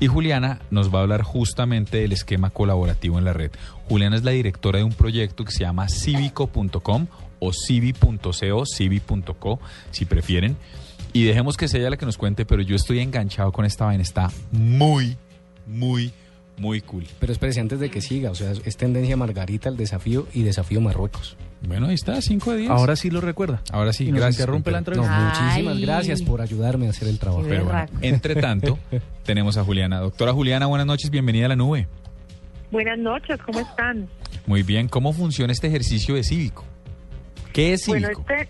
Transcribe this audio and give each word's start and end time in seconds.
Y 0.00 0.06
Juliana 0.06 0.60
nos 0.70 0.92
va 0.92 1.00
a 1.00 1.02
hablar 1.02 1.22
justamente 1.22 1.98
del 1.98 2.12
esquema 2.12 2.50
colaborativo 2.50 3.18
en 3.18 3.24
la 3.24 3.32
red. 3.32 3.50
Juliana 3.88 4.16
es 4.16 4.24
la 4.24 4.30
directora 4.30 4.78
de 4.78 4.84
un 4.84 4.94
proyecto 4.94 5.44
que 5.44 5.52
se 5.52 5.60
llama 5.60 5.88
civico.com 5.88 7.06
o 7.38 7.52
civi.co, 7.52 8.64
civi.co, 8.66 9.60
si 9.90 10.04
prefieren. 10.06 10.56
Y 11.12 11.24
dejemos 11.24 11.56
que 11.56 11.68
sea 11.68 11.80
ella 11.80 11.90
la 11.90 11.96
que 11.96 12.06
nos 12.06 12.16
cuente, 12.16 12.46
pero 12.46 12.62
yo 12.62 12.76
estoy 12.76 13.00
enganchado 13.00 13.52
con 13.52 13.64
esta 13.64 13.84
vaina. 13.86 14.02
Está 14.02 14.30
muy, 14.52 15.16
muy, 15.66 16.12
muy 16.60 16.80
cool. 16.82 17.06
Pero 17.18 17.32
espérese 17.32 17.60
antes 17.60 17.80
de 17.80 17.90
que 17.90 18.00
siga, 18.00 18.30
o 18.30 18.34
sea, 18.34 18.52
es 18.52 18.76
tendencia 18.76 19.16
Margarita 19.16 19.68
el 19.70 19.76
desafío 19.76 20.26
y 20.34 20.42
desafío 20.42 20.80
Marruecos. 20.80 21.36
Bueno, 21.62 21.86
ahí 21.88 21.94
está, 21.94 22.20
5 22.20 22.52
de 22.52 22.56
10. 22.58 22.70
Ahora 22.70 22.96
sí 22.96 23.10
lo 23.10 23.20
recuerda. 23.20 23.62
Ahora 23.72 23.92
sí, 23.92 24.04
Y 24.04 24.10
nos 24.12 24.20
gracias. 24.20 24.40
interrumpe 24.40 24.70
la 24.70 24.78
Comper. 24.78 24.96
No, 24.98 25.02
entrevista. 25.04 25.42
muchísimas 25.42 25.76
Ay. 25.76 25.82
gracias 25.82 26.22
por 26.22 26.40
ayudarme 26.40 26.86
a 26.86 26.90
hacer 26.90 27.08
el 27.08 27.18
trabajo. 27.18 27.44
Pero 27.48 27.64
bueno, 27.64 27.86
entre 28.02 28.34
tanto, 28.36 28.78
tenemos 29.24 29.56
a 29.56 29.64
Juliana. 29.64 30.00
Doctora 30.00 30.32
Juliana, 30.32 30.66
buenas 30.66 30.86
noches, 30.86 31.10
bienvenida 31.10 31.46
a 31.46 31.48
la 31.48 31.56
nube. 31.56 31.86
Buenas 32.70 32.98
noches, 32.98 33.38
¿cómo 33.44 33.60
están? 33.60 34.08
Muy 34.46 34.62
bien, 34.62 34.88
¿cómo 34.88 35.12
funciona 35.12 35.52
este 35.52 35.66
ejercicio 35.66 36.14
de 36.14 36.22
cívico? 36.24 36.64
¿Qué 37.52 37.72
es 37.72 37.86
Bueno, 37.86 38.08
cívico? 38.08 38.24
este, 38.30 38.48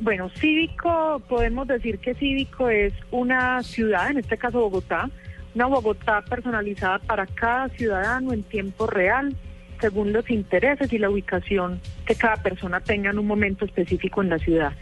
bueno, 0.00 0.30
Cívico, 0.38 1.22
podemos 1.28 1.66
decir 1.66 1.98
que 1.98 2.14
Cívico 2.14 2.68
es 2.68 2.92
una 3.10 3.62
ciudad, 3.62 4.10
en 4.10 4.18
este 4.18 4.36
caso 4.36 4.60
Bogotá, 4.60 5.10
una 5.56 5.66
Bogotá 5.66 6.22
personalizada 6.22 6.98
para 6.98 7.26
cada 7.26 7.68
ciudadano 7.70 8.34
en 8.34 8.42
tiempo 8.42 8.86
real, 8.86 9.34
según 9.80 10.12
los 10.12 10.28
intereses 10.28 10.92
y 10.92 10.98
la 10.98 11.08
ubicación 11.08 11.80
que 12.04 12.14
cada 12.14 12.36
persona 12.36 12.80
tenga 12.80 13.10
en 13.10 13.18
un 13.18 13.26
momento 13.26 13.64
específico 13.64 14.22
en 14.22 14.28
la 14.28 14.38
ciudad. 14.38 14.72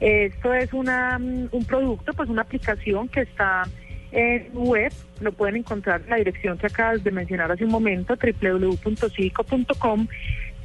Esto 0.00 0.52
es 0.52 0.72
una, 0.72 1.16
mm, 1.18 1.50
un 1.52 1.64
producto, 1.64 2.12
pues 2.12 2.28
una 2.28 2.42
aplicación 2.42 3.08
que 3.08 3.20
está 3.20 3.62
en 4.10 4.50
web, 4.52 4.92
lo 5.20 5.30
pueden 5.30 5.56
encontrar 5.56 6.02
en 6.02 6.10
la 6.10 6.16
dirección 6.16 6.58
que 6.58 6.66
acabas 6.66 7.04
de 7.04 7.12
mencionar 7.12 7.52
hace 7.52 7.64
un 7.64 7.70
momento, 7.70 8.16
www.civico.com, 8.16 10.08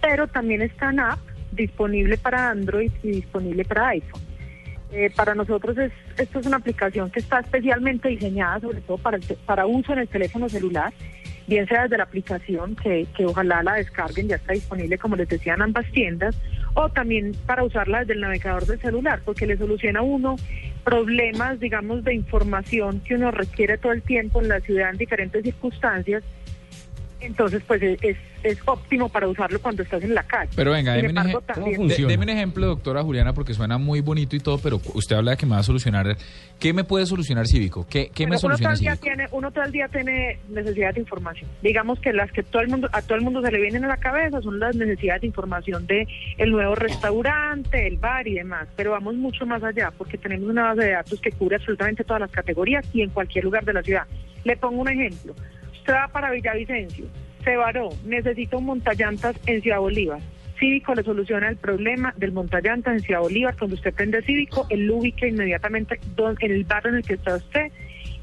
pero 0.02 0.28
también 0.28 0.64
está 0.64 0.90
en 0.90 1.02
app, 1.02 1.20
disponible 1.52 2.18
para 2.18 2.50
Android 2.50 2.92
y 3.04 3.12
disponible 3.12 3.64
para 3.64 3.90
iPhone. 3.90 4.31
Eh, 4.92 5.10
para 5.16 5.34
nosotros 5.36 5.78
es, 5.78 5.92
esto 6.18 6.40
es 6.40 6.46
una 6.46 6.58
aplicación 6.58 7.10
que 7.12 7.22
está 7.22 7.40
especialmente 7.40 8.10
diseñada 8.10 8.60
sobre 8.60 8.82
todo 8.82 8.98
para, 8.98 9.18
el 9.18 9.24
para 9.46 9.66
uso 9.66 9.94
en 9.94 10.00
el 10.00 10.08
teléfono 10.10 10.50
celular, 10.50 10.92
bien 11.48 11.66
sea 11.68 11.84
desde 11.84 11.98
la 11.98 12.04
aplicación, 12.04 12.76
que, 12.76 13.08
que 13.16 13.26
ojalá 13.26 13.64
la 13.64 13.76
descarguen, 13.76 14.28
ya 14.28 14.36
está 14.36 14.52
disponible 14.52 14.98
como 14.98 15.16
les 15.16 15.30
decía 15.30 15.54
en 15.54 15.62
ambas 15.62 15.90
tiendas, 15.92 16.36
o 16.74 16.90
también 16.90 17.32
para 17.46 17.64
usarla 17.64 18.00
desde 18.00 18.14
el 18.14 18.22
navegador 18.22 18.66
del 18.66 18.82
celular, 18.82 19.22
porque 19.24 19.48
le 19.48 19.58
soluciona 19.58 20.00
a 20.00 20.04
uno 20.04 20.36
problemas, 20.84 21.60
digamos, 21.60 22.04
de 22.04 22.14
información 22.14 23.02
que 23.02 23.16
uno 23.16 23.32
requiere 23.32 23.78
todo 23.78 23.92
el 23.92 24.02
tiempo 24.02 24.42
en 24.42 24.50
la 24.50 24.60
ciudad 24.60 24.90
en 24.90 24.98
diferentes 24.98 25.44
circunstancias. 25.44 26.24
Entonces, 27.22 27.62
pues 27.68 27.82
es, 27.84 28.00
es, 28.04 28.18
es 28.44 28.58
óptimo 28.66 29.08
para 29.10 29.28
usarlo 29.28 29.62
cuando 29.62 29.84
estás 29.84 30.04
en 30.04 30.16
la 30.16 30.24
calle. 30.24 30.50
Pero 30.56 30.72
venga, 30.72 30.94
deme 30.94 31.10
un, 31.10 31.18
embargo, 31.18 31.40
eje- 31.42 31.54
también- 31.54 31.76
¿Cómo 31.78 31.88
de- 31.90 32.06
deme 32.06 32.24
un 32.24 32.30
ejemplo, 32.30 32.66
doctora 32.68 33.04
Juliana, 33.04 33.34
porque 33.34 33.54
suena 33.54 33.78
muy 33.78 34.02
bonito 34.02 34.36
y 34.36 34.40
todo, 34.40 34.58
pero 34.58 34.82
usted 34.96 35.16
habla 35.16 35.32
de 35.32 35.38
que 35.38 35.46
me 35.46 35.52
va 35.54 35.60
a 35.60 35.64
solucionar. 35.64 36.18
¿Qué 36.60 36.74
me 36.74 36.84
puede 36.84 37.06
solucionar 37.06 37.48
Cívico? 37.48 37.86
¿Qué, 37.90 38.10
qué 38.14 38.26
me 38.26 38.32
Bueno, 38.38 38.40
uno, 38.48 38.58
todo 38.58 38.58
soluciona 38.58 38.76
día 38.76 38.92
Cívico? 38.96 39.04
tiene, 39.04 39.28
uno 39.32 39.52
todo 39.52 39.64
el 39.64 39.72
día 39.72 39.88
tiene 39.88 40.40
necesidad 40.50 40.94
de 40.94 41.00
información. 41.02 41.50
Digamos 41.62 42.00
que 42.00 42.12
las 42.14 42.32
que 42.32 42.44
todo 42.44 42.62
el 42.62 42.68
mundo, 42.70 42.90
a 42.92 43.02
todo 43.02 43.16
el 43.16 43.22
mundo 43.24 43.42
se 43.42 43.52
le 43.52 43.62
vienen 43.62 43.86
a 43.86 43.88
la 43.88 43.98
cabeza 43.98 44.42
son 44.42 44.60
las 44.60 44.76
necesidades 44.76 45.22
de 45.22 45.28
información 45.28 45.86
de 45.88 46.08
el 46.38 46.52
nuevo 46.52 46.76
restaurante, 46.76 47.88
el 47.88 47.98
bar 47.98 48.28
y 48.28 48.34
demás. 48.36 48.68
Pero 48.76 48.92
vamos 48.92 49.16
mucho 49.16 49.46
más 49.46 49.64
allá 49.64 49.92
porque 49.98 50.18
tenemos 50.18 50.50
una 50.50 50.64
base 50.74 50.82
de 50.86 50.92
datos 50.92 51.20
que 51.22 51.32
cubre 51.32 51.58
absolutamente 51.58 52.04
todas 52.04 52.22
las 52.22 52.32
categorías 52.32 52.86
y 52.94 53.02
en 53.02 53.10
cualquier 53.12 53.44
lugar 53.46 53.66
de 53.66 53.74
la 53.74 53.84
ciudad. 53.84 54.04
Le 54.44 54.58
pongo 54.58 54.82
un 54.82 54.90
ejemplo. 54.90 55.36
Usted 55.74 55.94
va 55.94 56.08
para 56.10 56.30
Villavicencio, 56.32 57.06
se 57.44 57.56
varó, 57.56 57.90
necesita 58.06 58.58
un 58.58 58.66
montallantas 58.66 59.36
en 59.46 59.62
Ciudad 59.62 59.80
Bolívar. 59.80 60.20
Cívico 60.60 60.94
le 60.94 61.04
soluciona 61.04 61.50
el 61.50 61.58
problema 61.58 62.14
del 62.18 62.32
montallantas 62.32 62.94
en 62.94 63.00
Ciudad 63.00 63.22
Bolívar. 63.22 63.56
Cuando 63.58 63.76
usted 63.76 63.94
prende 63.94 64.22
Cívico, 64.22 64.68
él 64.70 64.86
lo 64.86 64.98
ubica 64.98 65.28
inmediatamente 65.28 66.00
en 66.40 66.52
el 66.52 66.64
barrio 66.66 66.92
en 66.92 66.98
el 66.98 67.04
que 67.04 67.16
está 67.16 67.36
usted 67.36 67.72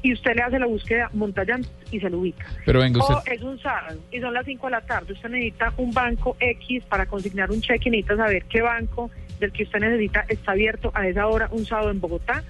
y 0.01 0.13
usted 0.13 0.35
le 0.35 0.43
hace 0.43 0.57
la 0.57 0.65
búsqueda 0.65 1.09
montallantas 1.13 1.71
y 1.91 1.99
se 1.99 2.09
lo 2.09 2.19
ubica. 2.19 2.45
Pero 2.65 2.79
venga, 2.79 2.99
usted... 2.99 3.15
O 3.15 3.23
es 3.25 3.41
un 3.41 3.59
sábado 3.59 3.99
y 4.11 4.21
son 4.21 4.33
las 4.33 4.45
5 4.45 4.67
de 4.67 4.71
la 4.71 4.81
tarde. 4.81 5.13
Usted 5.13 5.29
necesita 5.29 5.73
un 5.77 5.91
banco 5.91 6.37
X 6.39 6.83
para 6.85 7.05
consignar 7.05 7.51
un 7.51 7.61
cheque 7.61 7.89
y 7.89 7.91
necesita 7.91 8.15
saber 8.15 8.45
qué 8.45 8.61
banco 8.61 9.11
del 9.39 9.51
que 9.51 9.63
usted 9.63 9.79
necesita 9.79 10.25
está 10.29 10.51
abierto 10.53 10.91
a 10.93 11.07
esa 11.07 11.27
hora 11.27 11.49
un 11.51 11.65
sábado 11.65 11.91
en 11.91 11.99
Bogotá. 11.99 12.43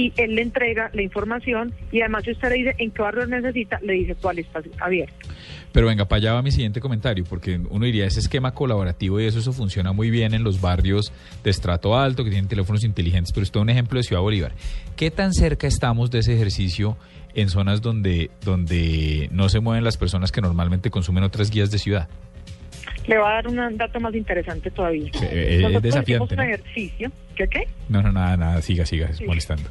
Y 0.00 0.14
él 0.16 0.34
le 0.34 0.42
entrega 0.42 0.90
la 0.94 1.02
información 1.02 1.74
y 1.92 2.00
además 2.00 2.24
si 2.24 2.32
usted 2.32 2.48
le 2.48 2.54
dice 2.54 2.74
en 2.78 2.90
qué 2.90 3.02
barrio 3.02 3.26
necesita, 3.26 3.78
le 3.82 3.92
dice 3.92 4.14
cuál 4.14 4.38
está 4.38 4.62
abierto. 4.78 5.28
Pero 5.72 5.86
venga, 5.86 6.06
para 6.06 6.18
allá 6.18 6.32
va 6.32 6.42
mi 6.42 6.50
siguiente 6.50 6.80
comentario, 6.80 7.24
porque 7.28 7.60
uno 7.68 7.84
diría, 7.84 8.06
ese 8.06 8.20
esquema 8.20 8.54
colaborativo 8.54 9.20
y 9.20 9.26
eso, 9.26 9.38
eso 9.38 9.52
funciona 9.52 9.92
muy 9.92 10.10
bien 10.10 10.32
en 10.32 10.42
los 10.42 10.60
barrios 10.60 11.12
de 11.44 11.50
estrato 11.50 11.98
alto, 11.98 12.24
que 12.24 12.30
tienen 12.30 12.48
teléfonos 12.48 12.82
inteligentes, 12.82 13.32
pero 13.32 13.44
esto 13.44 13.58
es 13.58 13.62
un 13.62 13.70
ejemplo 13.70 13.98
de 13.98 14.04
Ciudad 14.04 14.22
Bolívar. 14.22 14.52
¿Qué 14.96 15.10
tan 15.10 15.34
cerca 15.34 15.66
estamos 15.66 16.10
de 16.10 16.20
ese 16.20 16.34
ejercicio 16.34 16.96
en 17.34 17.50
zonas 17.50 17.82
donde, 17.82 18.30
donde 18.42 19.28
no 19.32 19.48
se 19.48 19.60
mueven 19.60 19.84
las 19.84 19.96
personas 19.98 20.32
que 20.32 20.40
normalmente 20.40 20.90
consumen 20.90 21.24
otras 21.24 21.50
guías 21.50 21.70
de 21.70 21.78
ciudad? 21.78 22.08
Le 23.10 23.18
va 23.18 23.30
a 23.30 23.34
dar 23.42 23.48
un 23.48 23.76
dato 23.76 23.98
más 23.98 24.14
interesante 24.14 24.70
todavía. 24.70 25.10
Eh, 25.20 25.60
es 25.64 25.82
desafiante, 25.82 26.12
hicimos 26.12 26.30
un 26.30 26.36
¿no? 26.36 26.42
ejercicio. 26.44 27.12
¿Qué 27.34 27.48
qué? 27.48 27.66
No, 27.88 28.02
no, 28.02 28.12
nada, 28.12 28.36
nada, 28.36 28.62
siga, 28.62 28.86
siga, 28.86 29.12
Sí. 29.12 29.24
molestando. 29.24 29.68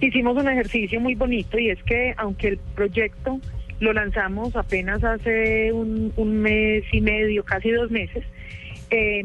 Hicimos 0.00 0.36
un 0.36 0.48
ejercicio 0.48 0.98
muy 0.98 1.14
bonito 1.14 1.56
y 1.56 1.70
es 1.70 1.80
que 1.84 2.14
aunque 2.16 2.48
el 2.48 2.58
proyecto 2.74 3.38
lo 3.78 3.92
lanzamos 3.92 4.56
apenas 4.56 5.04
hace 5.04 5.72
un, 5.72 6.12
un 6.16 6.38
mes 6.42 6.82
y 6.90 7.00
medio, 7.00 7.44
casi 7.44 7.70
dos 7.70 7.92
meses, 7.92 8.24
eh, 8.90 9.24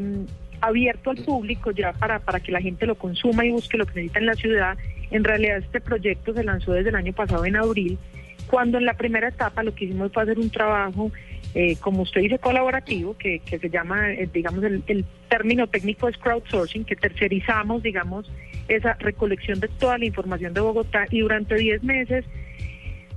abierto 0.60 1.10
al 1.10 1.16
público 1.16 1.72
ya 1.72 1.92
para, 1.92 2.20
para 2.20 2.38
que 2.38 2.52
la 2.52 2.60
gente 2.60 2.86
lo 2.86 2.94
consuma 2.94 3.44
y 3.44 3.50
busque 3.50 3.76
lo 3.76 3.84
que 3.84 3.94
necesita 3.94 4.20
en 4.20 4.26
la 4.26 4.34
ciudad, 4.34 4.78
en 5.10 5.24
realidad 5.24 5.58
este 5.58 5.80
proyecto 5.80 6.32
se 6.34 6.44
lanzó 6.44 6.72
desde 6.72 6.90
el 6.90 6.94
año 6.94 7.12
pasado 7.12 7.44
en 7.44 7.56
abril, 7.56 7.98
cuando 8.46 8.78
en 8.78 8.84
la 8.86 8.94
primera 8.94 9.26
etapa 9.28 9.64
lo 9.64 9.74
que 9.74 9.86
hicimos 9.86 10.12
fue 10.12 10.22
hacer 10.22 10.38
un 10.38 10.50
trabajo, 10.50 11.10
eh, 11.58 11.74
como 11.80 12.02
usted 12.02 12.20
dice, 12.20 12.38
colaborativo, 12.38 13.16
que, 13.16 13.40
se 13.48 13.70
llama, 13.70 14.12
eh, 14.12 14.28
digamos, 14.30 14.62
el, 14.62 14.82
el 14.88 15.06
término 15.30 15.66
técnico 15.66 16.06
es 16.06 16.18
crowdsourcing, 16.18 16.84
que 16.84 16.96
tercerizamos, 16.96 17.82
digamos, 17.82 18.30
esa 18.68 18.92
recolección 19.00 19.58
de 19.58 19.68
toda 19.68 19.96
la 19.96 20.04
información 20.04 20.52
de 20.52 20.60
Bogotá 20.60 21.06
y 21.10 21.20
durante 21.20 21.54
10 21.54 21.82
meses 21.82 22.26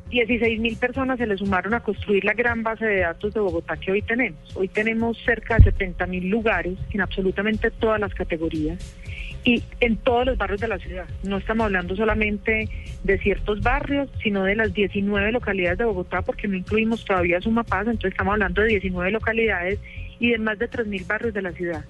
16 0.09 0.59
mil 0.61 0.77
personas 0.77 1.17
se 1.19 1.27
le 1.27 1.37
sumaron 1.37 1.73
a 1.73 1.81
construir 1.81 2.23
la 2.23 2.33
gran 2.33 2.63
base 2.63 2.85
de 2.85 3.01
datos 3.01 3.33
de 3.33 3.41
Bogotá 3.41 3.75
que 3.75 3.91
hoy 3.91 4.01
tenemos. 4.03 4.55
Hoy 4.55 4.69
tenemos 4.69 5.17
cerca 5.25 5.57
de 5.57 5.65
70 5.65 6.05
mil 6.07 6.29
lugares 6.29 6.77
en 6.93 7.01
absolutamente 7.01 7.71
todas 7.71 7.99
las 7.99 8.13
categorías 8.13 8.95
y 9.43 9.63
en 9.79 9.97
todos 9.97 10.25
los 10.25 10.37
barrios 10.37 10.61
de 10.61 10.67
la 10.67 10.77
ciudad. 10.79 11.05
No 11.23 11.37
estamos 11.37 11.65
hablando 11.65 11.95
solamente 11.95 12.69
de 13.03 13.17
ciertos 13.19 13.61
barrios, 13.61 14.09
sino 14.21 14.43
de 14.43 14.55
las 14.55 14.73
19 14.73 15.31
localidades 15.31 15.77
de 15.79 15.85
Bogotá, 15.85 16.21
porque 16.21 16.47
no 16.47 16.55
incluimos 16.55 17.05
todavía 17.05 17.39
Sumapaz, 17.41 17.87
entonces 17.87 18.11
estamos 18.11 18.33
hablando 18.33 18.61
de 18.61 18.67
19 18.69 19.11
localidades 19.11 19.79
y 20.19 20.31
de 20.31 20.37
más 20.37 20.59
de 20.59 20.67
3 20.67 20.87
mil 20.87 21.03
barrios 21.05 21.33
de 21.33 21.41
la 21.41 21.51
ciudad 21.51 21.85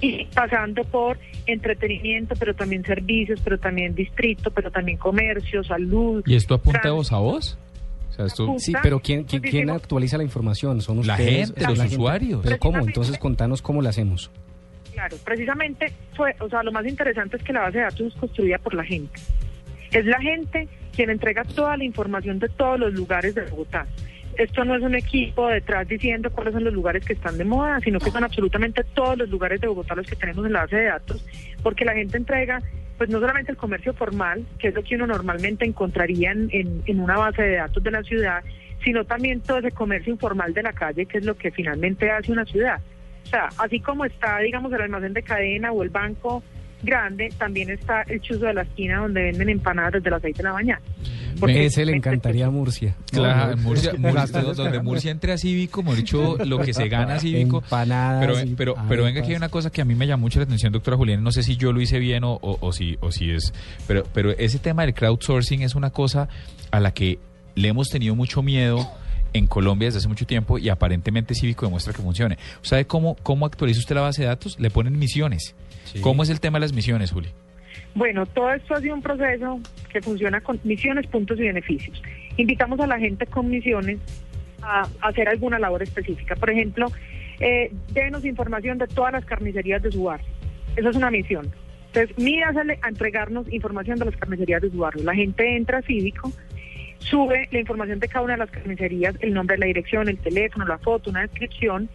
y 0.00 0.26
pasando 0.26 0.84
por 0.84 1.18
entretenimiento, 1.46 2.34
pero 2.38 2.54
también 2.54 2.84
servicios, 2.84 3.40
pero 3.42 3.58
también 3.58 3.94
distrito, 3.94 4.50
pero 4.50 4.70
también 4.70 4.98
comercio, 4.98 5.64
salud. 5.64 6.22
¿Y 6.26 6.34
esto 6.34 6.54
apunta 6.54 6.90
voz 6.90 7.12
a 7.12 7.18
voz? 7.18 7.58
O 8.18 8.28
sea. 8.28 8.58
Sí, 8.58 8.72
pero 8.82 9.00
¿quién, 9.00 9.24
quién, 9.24 9.70
actualiza 9.70 10.16
la 10.16 10.24
información? 10.24 10.80
¿Son 10.80 11.06
La 11.06 11.14
ustedes? 11.14 11.48
gente, 11.48 11.60
¿Es 11.60 11.68
los 11.68 11.78
la 11.78 11.84
gente? 11.84 11.96
usuarios. 11.96 12.40
¿Pero 12.42 12.58
cómo? 12.58 12.78
Entonces 12.78 13.18
contanos 13.18 13.62
cómo 13.62 13.82
lo 13.82 13.88
hacemos. 13.88 14.30
Claro, 14.96 15.18
precisamente 15.22 15.92
fue, 16.16 16.34
o 16.40 16.48
sea, 16.48 16.62
lo 16.62 16.72
más 16.72 16.86
interesante 16.86 17.36
es 17.36 17.42
que 17.42 17.52
la 17.52 17.60
base 17.60 17.76
de 17.76 17.84
datos 17.84 18.00
es 18.00 18.14
construida 18.14 18.56
por 18.56 18.72
la 18.72 18.82
gente. 18.82 19.20
Es 19.92 20.06
la 20.06 20.18
gente 20.18 20.68
quien 20.94 21.10
entrega 21.10 21.44
toda 21.44 21.76
la 21.76 21.84
información 21.84 22.38
de 22.38 22.48
todos 22.48 22.80
los 22.80 22.94
lugares 22.94 23.34
de 23.34 23.42
Bogotá. 23.42 23.86
Esto 24.38 24.64
no 24.64 24.74
es 24.74 24.82
un 24.82 24.94
equipo 24.94 25.48
detrás 25.48 25.86
diciendo 25.86 26.30
cuáles 26.30 26.54
son 26.54 26.64
los 26.64 26.72
lugares 26.72 27.04
que 27.04 27.12
están 27.12 27.36
de 27.36 27.44
moda, 27.44 27.78
sino 27.84 28.00
que 28.00 28.10
son 28.10 28.24
absolutamente 28.24 28.84
todos 28.94 29.18
los 29.18 29.28
lugares 29.28 29.60
de 29.60 29.66
Bogotá 29.66 29.94
los 29.94 30.06
que 30.06 30.16
tenemos 30.16 30.46
en 30.46 30.54
la 30.54 30.60
base 30.60 30.76
de 30.76 30.84
datos, 30.84 31.22
porque 31.62 31.84
la 31.84 31.92
gente 31.92 32.16
entrega 32.16 32.62
pues 32.96 33.10
no 33.10 33.20
solamente 33.20 33.52
el 33.52 33.58
comercio 33.58 33.92
formal, 33.92 34.46
que 34.58 34.68
es 34.68 34.74
lo 34.74 34.82
que 34.82 34.94
uno 34.94 35.06
normalmente 35.06 35.66
encontraría 35.66 36.32
en, 36.32 36.48
en, 36.52 36.82
en 36.86 37.00
una 37.00 37.18
base 37.18 37.42
de 37.42 37.56
datos 37.56 37.82
de 37.82 37.90
la 37.90 38.02
ciudad, 38.02 38.42
sino 38.82 39.04
también 39.04 39.42
todo 39.42 39.58
ese 39.58 39.72
comercio 39.72 40.10
informal 40.10 40.54
de 40.54 40.62
la 40.62 40.72
calle, 40.72 41.04
que 41.04 41.18
es 41.18 41.26
lo 41.26 41.36
que 41.36 41.50
finalmente 41.50 42.10
hace 42.10 42.32
una 42.32 42.46
ciudad. 42.46 42.80
O 43.26 43.28
sea, 43.28 43.48
así 43.58 43.80
como 43.80 44.04
está, 44.04 44.38
digamos, 44.38 44.72
el 44.72 44.82
almacén 44.82 45.12
de 45.12 45.22
cadena 45.22 45.72
o 45.72 45.82
el 45.82 45.90
banco 45.90 46.42
grande, 46.82 47.30
también 47.36 47.70
está 47.70 48.02
el 48.02 48.20
chuzo 48.20 48.46
de 48.46 48.54
la 48.54 48.62
esquina 48.62 49.00
donde 49.00 49.22
venden 49.22 49.48
empanadas 49.48 49.94
desde 49.94 50.10
las 50.10 50.22
6 50.22 50.36
de 50.36 50.42
la 50.44 50.52
mañana. 50.52 50.80
Porque 51.40 51.66
Ese 51.66 51.84
le 51.84 51.92
encantaría 51.96 52.46
a 52.46 52.50
Murcia. 52.50 52.94
Claro, 53.10 53.56
No, 53.56 53.56
no, 53.56 53.62
Murcia, 53.62 53.92
donde. 54.54 54.80
Murcia 54.80 55.10
entre 55.10 55.32
a 55.32 55.38
Cívico, 55.38 55.80
hemos 55.80 55.96
dicho 55.96 56.36
lo 56.44 56.60
que 56.60 56.72
se 56.72 56.88
gana 56.88 57.14
a 57.14 57.18
Cívico. 57.18 57.58
Empanadas 57.58 58.24
Pero, 58.24 58.54
pero, 58.56 58.74
pero 58.88 59.04
venga, 59.04 59.20
aquí 59.20 59.30
hay 59.30 59.36
una 59.36 59.48
cosa 59.48 59.70
que 59.70 59.80
a 59.80 59.84
mí 59.84 59.94
me 59.94 60.06
llama 60.06 60.20
mucho 60.22 60.38
la 60.38 60.44
atención, 60.44 60.72
doctora 60.72 60.96
Julián. 60.96 61.22
No 61.22 61.32
sé 61.32 61.42
si 61.42 61.56
yo 61.56 61.72
lo 61.72 61.80
hice 61.80 61.98
bien 61.98 62.22
o, 62.24 62.34
o, 62.34 62.58
o 62.60 62.72
si, 62.72 62.96
o 63.00 63.10
si 63.10 63.30
es. 63.32 63.52
Pero, 63.88 64.04
pero 64.12 64.30
ese 64.30 64.58
tema 64.58 64.82
del 64.82 64.94
crowdsourcing 64.94 65.62
es 65.62 65.74
una 65.74 65.90
cosa 65.90 66.28
a 66.70 66.78
la 66.78 66.92
que 66.92 67.18
le 67.54 67.68
hemos 67.68 67.88
tenido 67.88 68.14
mucho 68.14 68.42
miedo 68.42 68.86
en 69.36 69.46
Colombia 69.46 69.86
desde 69.86 69.98
hace 69.98 70.08
mucho 70.08 70.26
tiempo 70.26 70.58
y 70.58 70.68
aparentemente 70.68 71.34
Cívico 71.34 71.66
demuestra 71.66 71.92
que 71.92 72.02
funcione. 72.02 72.38
¿Sabe 72.62 72.86
cómo, 72.86 73.16
cómo 73.22 73.46
actualiza 73.46 73.80
usted 73.80 73.94
la 73.94 74.02
base 74.02 74.22
de 74.22 74.28
datos? 74.28 74.58
Le 74.58 74.70
ponen 74.70 74.98
misiones. 74.98 75.54
Sí. 75.84 76.00
¿Cómo 76.00 76.22
es 76.22 76.30
el 76.30 76.40
tema 76.40 76.58
de 76.58 76.62
las 76.62 76.72
misiones, 76.72 77.12
Juli? 77.12 77.28
Bueno, 77.94 78.26
todo 78.26 78.52
esto 78.52 78.74
ha 78.74 78.80
sido 78.80 78.94
un 78.94 79.02
proceso 79.02 79.60
que 79.90 80.02
funciona 80.02 80.40
con 80.40 80.60
misiones, 80.64 81.06
puntos 81.06 81.38
y 81.38 81.42
beneficios. 81.42 82.02
Invitamos 82.36 82.78
a 82.80 82.86
la 82.86 82.98
gente 82.98 83.26
con 83.26 83.48
misiones 83.48 83.98
a 84.62 84.86
hacer 85.00 85.28
alguna 85.28 85.58
labor 85.58 85.82
específica. 85.82 86.36
Por 86.36 86.50
ejemplo, 86.50 86.88
eh, 87.40 87.72
denos 87.92 88.24
información 88.24 88.78
de 88.78 88.86
todas 88.86 89.12
las 89.12 89.24
carnicerías 89.24 89.82
de 89.82 89.92
su 89.92 90.04
barrio. 90.04 90.26
Esa 90.76 90.90
es 90.90 90.96
una 90.96 91.10
misión. 91.10 91.50
Entonces, 91.86 92.18
mídasele 92.18 92.78
a 92.82 92.88
entregarnos 92.88 93.50
información 93.50 93.98
de 93.98 94.04
las 94.06 94.16
carnicerías 94.16 94.60
de 94.60 94.70
su 94.70 94.78
barrio. 94.78 95.02
La 95.02 95.14
gente 95.14 95.56
entra 95.56 95.78
a 95.78 95.82
Cívico, 95.82 96.30
sube 97.08 97.48
la 97.52 97.60
información 97.60 98.00
de 98.00 98.08
cada 98.08 98.24
una 98.24 98.34
de 98.34 98.38
las 98.40 98.50
carnicerías, 98.50 99.14
el 99.20 99.32
nombre, 99.32 99.58
la 99.58 99.66
dirección, 99.66 100.08
el 100.08 100.18
teléfono, 100.18 100.66
la 100.66 100.78
foto, 100.78 101.10
una 101.10 101.22
descripción. 101.22 101.88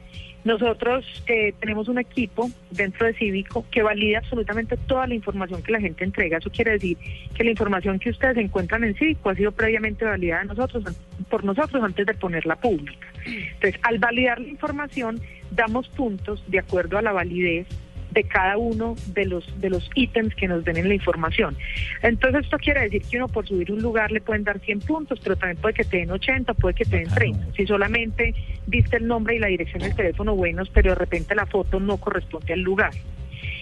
Nosotros 0.44 1.06
eh, 1.28 1.54
tenemos 1.60 1.88
un 1.88 2.00
equipo 2.00 2.50
dentro 2.72 3.06
de 3.06 3.13
Cívico 3.13 3.63
que 3.69 3.84
valida 3.84 4.19
absolutamente 4.19 4.75
toda 4.75 5.06
la 5.06 5.13
información 5.13 5.62
que 5.62 5.72
la 5.72 5.80
gente 5.80 6.04
entrega. 6.04 6.40
Eso 6.40 6.50
quiere 6.50 6.72
decir 6.72 6.98
que 7.36 7.44
la 7.44 7.52
información 7.52 8.00
que 8.00 8.10
ustedes 8.10 8.38
encuentran 8.38 8.84
en 8.84 8.96
Cívico 8.96 9.30
ha 9.30 9.36
sido 9.36 9.52
previamente 9.52 10.04
validada 10.04 10.46
nosotros, 10.46 10.84
por 11.30 11.44
nosotros 11.44 11.84
antes 11.84 12.08
de 12.08 12.13
ponerla 12.16 12.56
pública. 12.56 13.08
Entonces, 13.25 13.80
al 13.84 14.00
validar 14.00 14.40
la 14.40 14.48
información, 14.48 15.22
damos 15.52 15.88
puntos 15.90 16.44
de 16.48 16.58
acuerdo 16.58 16.98
a 16.98 17.04
la 17.04 17.12
validez 17.12 17.68
de 18.12 18.24
cada 18.24 18.58
uno 18.58 18.96
de 19.08 19.25
los 19.25 19.62
de 19.62 19.69
los 19.69 19.90
ítems 19.96 20.36
que 20.36 20.48
nos 20.48 20.63
den 20.63 20.78
en 20.78 20.88
la 20.88 20.94
información. 20.94 21.56
Entonces 22.02 22.46
esto 22.46 22.58
quiere 22.58 22.81
decir 22.81 23.02
que 23.10 23.18
uno 23.18 23.28
por 23.28 23.48
subir 23.48 23.72
un 23.72 23.81
lugar 23.81 24.12
le 24.12 24.22
pueden 24.22 24.44
dar 24.44 24.60
100 24.60 24.80
puntos, 24.81 25.19
pero 25.24 25.36
también 25.36 25.58
puede 25.58 25.74
que 25.74 25.84
te 25.84 25.98
den 25.98 26.12
80, 26.12 26.54
puede 26.56 26.75
que 26.75 26.86
te 26.86 26.98
den 26.98 27.10
30. 27.10 27.54
Si 27.56 27.66
solamente 27.66 28.34
diste 28.68 28.98
el 28.98 29.08
nombre 29.08 29.36
y 29.36 29.40
la 29.40 29.48
dirección 29.48 29.81
del 29.84 29.96
teléfono 29.96 30.36
buenos, 30.36 30.69
pero 30.69 30.92
de 30.92 30.96
repente 30.96 31.36
la 31.36 31.46
foto 31.46 31.80
no 31.80 31.98
corresponde 31.98 32.54
al 32.54 32.62
lugar. 32.62 32.92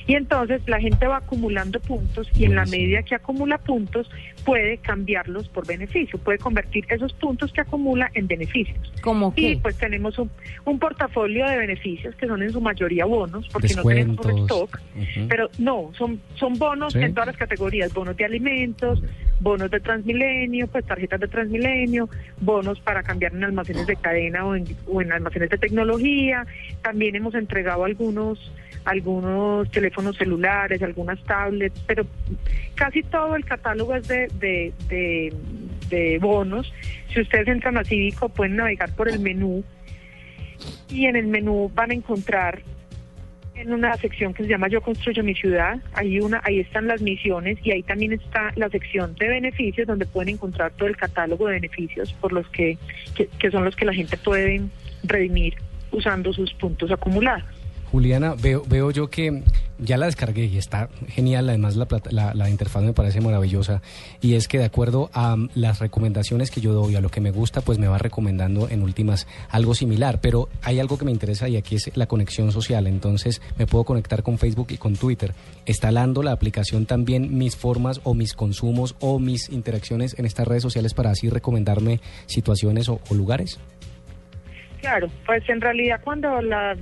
Y 0.10 0.16
entonces 0.16 0.60
la 0.66 0.80
gente 0.80 1.06
va 1.06 1.18
acumulando 1.18 1.80
puntos 1.82 2.28
y 2.34 2.46
en 2.46 2.56
la 2.56 2.66
medida 2.66 3.04
que 3.04 3.14
acumula 3.14 3.60
puntos 3.60 4.10
puede 4.44 4.80
cambiarlos 4.80 5.48
por 5.50 5.68
beneficio, 5.68 6.18
puede 6.18 6.40
convertir 6.40 6.84
esos 6.90 7.14
puntos 7.14 7.54
que 7.54 7.62
acumula 7.62 8.10
en 8.16 8.26
beneficios. 8.26 8.92
¿Cómo 9.04 9.32
Y 9.36 9.54
qué? 9.54 9.60
pues 9.62 9.78
tenemos 9.78 10.18
un, 10.18 10.32
un 10.66 10.80
portafolio 10.80 11.48
de 11.48 11.58
beneficios 11.58 12.16
que 12.16 12.26
son 12.26 12.42
en 12.42 12.52
su 12.52 12.60
mayoría 12.60 13.06
bonos, 13.06 13.48
porque 13.50 13.76
no 13.76 13.84
tenemos 13.84 14.26
un 14.26 14.40
stock, 14.40 14.82
pero 15.28 15.48
no, 15.60 15.92
son, 15.96 16.20
son 16.34 16.58
bonos 16.58 16.94
Sí. 16.94 17.00
en 17.04 17.14
todas 17.14 17.28
las 17.28 17.38
categorías, 17.38 17.94
bonos 17.94 18.18
de 18.18 18.26
alimentos, 18.26 19.04
bonos 19.40 19.72
de 19.72 19.80
Transmilenio, 19.80 20.68
pues 20.68 20.86
tarjetas 20.86 21.20
de 21.20 21.28
Transmilenio, 21.28 22.10
bonos 22.40 22.80
para 22.82 23.04
cambiar 23.04 23.34
en 23.34 23.44
almacenes 23.44 23.88
de 23.88 23.96
cadena 23.96 24.46
o 24.46 24.56
en, 24.56 25.12
almacenes 25.12 25.50
de 25.50 25.58
tecnología, 25.58 26.46
también 26.82 27.16
hemos 27.16 27.36
entregado 27.36 27.86
algunos 27.86 28.52
algunos 28.86 29.70
teléfonos 29.72 30.16
celulares, 30.18 30.82
algunas 30.82 31.22
tablets, 31.26 31.80
pero 31.86 32.06
casi 32.76 33.04
todo 33.04 33.36
el 33.36 33.46
catálogo 33.46 33.94
es 33.94 34.08
de, 34.08 34.28
de, 34.40 35.34
de 35.90 36.18
bonos. 36.20 36.74
Si 37.14 37.22
ustedes 37.22 37.48
entran 37.50 37.78
a 37.78 37.84
Cívico 37.84 38.30
pueden 38.30 38.56
navegar 38.56 38.96
por 38.96 39.10
el 39.10 39.20
menú 39.20 39.64
y 40.90 41.06
en 41.06 41.18
el 41.18 41.28
menú 41.28 41.70
van 41.76 41.92
a 41.92 41.94
encontrar 41.94 42.62
en 43.60 43.74
una 43.74 43.96
sección 43.98 44.34
que 44.34 44.44
se 44.44 44.50
llama 44.50 44.70
Yo 44.70 44.82
construyo 44.82 45.24
mi 45.24 45.36
ciudad, 45.36 45.80
ahí 45.94 46.20
una, 46.20 46.42
ahí 46.46 46.60
están 46.60 46.88
las 46.88 47.02
misiones 47.02 47.58
y 47.64 47.72
ahí 47.72 47.84
también 47.84 48.14
está 48.14 48.52
la 48.56 48.70
sección 48.70 49.16
de 49.16 49.28
beneficios 49.28 49.86
donde 49.86 50.06
pueden 50.06 50.36
encontrar 50.36 50.72
todo 50.72 50.88
el 50.88 50.96
catálogo 50.96 51.48
de 51.48 51.54
beneficios 51.54 52.14
por 52.14 52.32
los 52.32 52.48
que, 52.50 52.78
que, 53.16 53.28
que 53.28 53.52
son 53.52 53.66
los 53.66 53.76
que 53.76 53.86
la 53.86 53.94
gente 53.94 54.18
puede 54.18 54.62
redimir 55.04 55.56
usando 55.92 56.32
sus 56.32 56.54
puntos 56.54 56.90
acumulados. 56.92 57.59
Juliana, 57.92 58.36
veo, 58.40 58.64
veo 58.68 58.92
yo 58.92 59.10
que 59.10 59.44
ya 59.80 59.98
la 59.98 60.06
descargué 60.06 60.46
y 60.46 60.58
está 60.58 60.90
genial, 61.08 61.50
además 61.50 61.76
la, 61.76 61.88
la, 62.12 62.34
la 62.34 62.50
interfaz 62.50 62.84
me 62.84 62.94
parece 62.94 63.22
maravillosa. 63.22 63.82
Y 64.22 64.34
es 64.34 64.48
que 64.48 64.60
de 64.60 64.66
acuerdo 64.66 65.10
a 65.14 65.36
mm, 65.36 65.50
las 65.56 65.80
recomendaciones 65.80 66.52
que 66.52 66.62
yo 66.62 66.74
doy, 66.74 66.96
a 66.96 67.02
lo 67.02 67.10
que 67.10 67.22
me 67.22 67.32
gusta, 67.32 67.62
pues 67.62 67.80
me 67.80 67.88
va 67.88 67.98
recomendando 67.98 68.70
en 68.70 68.84
últimas 68.84 69.28
algo 69.50 69.74
similar, 69.74 70.20
pero 70.22 70.50
hay 70.62 70.80
algo 70.80 70.98
que 70.98 71.06
me 71.06 71.12
interesa 71.12 71.48
y 71.50 71.58
aquí 71.58 71.76
es 71.76 71.92
la 71.96 72.08
conexión 72.08 72.52
social, 72.52 72.88
entonces 72.88 73.42
me 73.58 73.68
puedo 73.68 73.86
conectar 73.86 74.24
con 74.24 74.38
Facebook 74.38 74.68
y 74.70 74.78
con 74.78 74.96
Twitter, 74.96 75.34
instalando 75.66 76.24
la 76.24 76.32
aplicación 76.32 76.86
también 76.86 77.38
mis 77.38 77.56
formas 77.56 78.02
o 78.04 78.14
mis 78.14 78.34
consumos 78.34 78.96
o 79.00 79.20
mis 79.20 79.50
interacciones 79.50 80.18
en 80.20 80.26
estas 80.26 80.48
redes 80.48 80.64
sociales 80.64 80.94
para 80.94 81.12
así 81.12 81.30
recomendarme 81.30 82.02
situaciones 82.28 82.90
o 82.90 83.00
lugares. 83.12 83.60
Claro, 84.82 85.08
pues 85.26 85.48
en 85.50 85.60
realidad 85.60 86.00
cuando 86.04 86.42
la 86.42 86.76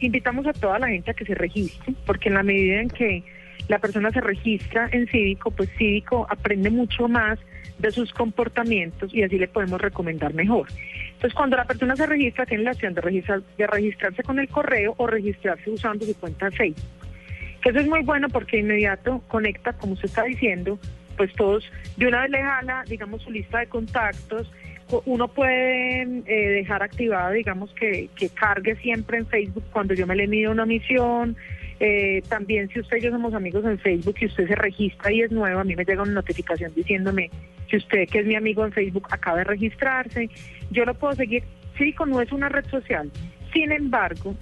invitamos 0.00 0.46
a 0.46 0.52
toda 0.52 0.78
la 0.80 0.88
gente 0.88 1.12
a 1.12 1.14
que 1.14 1.24
se 1.24 1.34
registre, 1.34 1.94
porque 2.04 2.28
en 2.28 2.34
la 2.34 2.42
medida 2.42 2.80
en 2.80 2.88
que 2.88 3.22
la 3.68 3.78
persona 3.78 4.10
se 4.10 4.20
registra 4.20 4.88
en 4.92 5.06
Cívico, 5.08 5.50
pues 5.52 5.68
Cívico 5.78 6.26
aprende 6.28 6.70
mucho 6.70 7.06
más 7.08 7.38
de 7.78 7.90
sus 7.92 8.12
comportamientos 8.12 9.14
y 9.14 9.22
así 9.22 9.38
le 9.38 9.48
podemos 9.48 9.80
recomendar 9.80 10.34
mejor. 10.34 10.66
Entonces, 11.12 11.34
cuando 11.34 11.56
la 11.56 11.64
persona 11.64 11.94
se 11.94 12.06
registra, 12.06 12.46
tiene 12.46 12.64
la 12.64 12.72
opción 12.72 12.94
de, 12.94 13.00
registrar, 13.00 13.42
de 13.56 13.66
registrarse 13.66 14.22
con 14.22 14.38
el 14.38 14.48
correo 14.48 14.94
o 14.96 15.06
registrarse 15.06 15.70
usando 15.70 16.04
su 16.04 16.18
cuenta 16.18 16.50
Facebook. 16.50 16.84
Que 17.62 17.70
eso 17.70 17.78
es 17.80 17.86
muy 17.86 18.02
bueno 18.02 18.28
porque 18.28 18.56
de 18.56 18.62
inmediato 18.62 19.22
conecta, 19.28 19.72
como 19.74 19.92
usted 19.94 20.06
está 20.06 20.24
diciendo, 20.24 20.78
pues 21.16 21.32
todos, 21.34 21.64
de 21.96 22.06
una 22.08 22.22
vez 22.22 22.30
le 22.30 22.42
jala, 22.42 22.84
digamos, 22.88 23.22
su 23.22 23.30
lista 23.30 23.58
de 23.60 23.66
contactos, 23.66 24.50
co- 24.50 24.52
uno 25.04 25.28
puede 25.28 26.02
eh, 26.02 26.48
dejar 26.50 26.82
activado, 26.82 27.32
digamos, 27.32 27.72
que, 27.74 28.08
que 28.14 28.28
cargue 28.28 28.76
siempre 28.76 29.18
en 29.18 29.26
Facebook 29.26 29.64
cuando 29.72 29.94
yo 29.94 30.06
me 30.06 30.16
le 30.16 30.26
mido 30.26 30.52
una 30.52 30.66
misión. 30.66 31.36
Eh, 31.78 32.22
también 32.28 32.68
si 32.68 32.80
usted 32.80 32.96
y 32.96 33.02
yo 33.02 33.10
somos 33.10 33.34
amigos 33.34 33.64
en 33.66 33.78
Facebook 33.78 34.16
y 34.20 34.26
usted 34.26 34.48
se 34.48 34.54
registra 34.54 35.12
y 35.12 35.20
es 35.20 35.30
nuevo, 35.30 35.60
a 35.60 35.64
mí 35.64 35.76
me 35.76 35.84
llega 35.84 36.02
una 36.02 36.12
notificación 36.12 36.72
diciéndome 36.74 37.30
que 37.68 37.76
usted, 37.76 38.08
que 38.08 38.20
es 38.20 38.26
mi 38.26 38.34
amigo 38.34 38.64
en 38.64 38.72
Facebook, 38.72 39.08
acaba 39.10 39.38
de 39.38 39.44
registrarse. 39.44 40.30
Yo 40.70 40.84
lo 40.84 40.94
puedo 40.94 41.14
seguir. 41.14 41.42
Cívico 41.76 42.06
no 42.06 42.20
es 42.22 42.32
una 42.32 42.48
red 42.48 42.64
social. 42.66 43.10
Sin 43.52 43.72
embargo, 43.72 44.34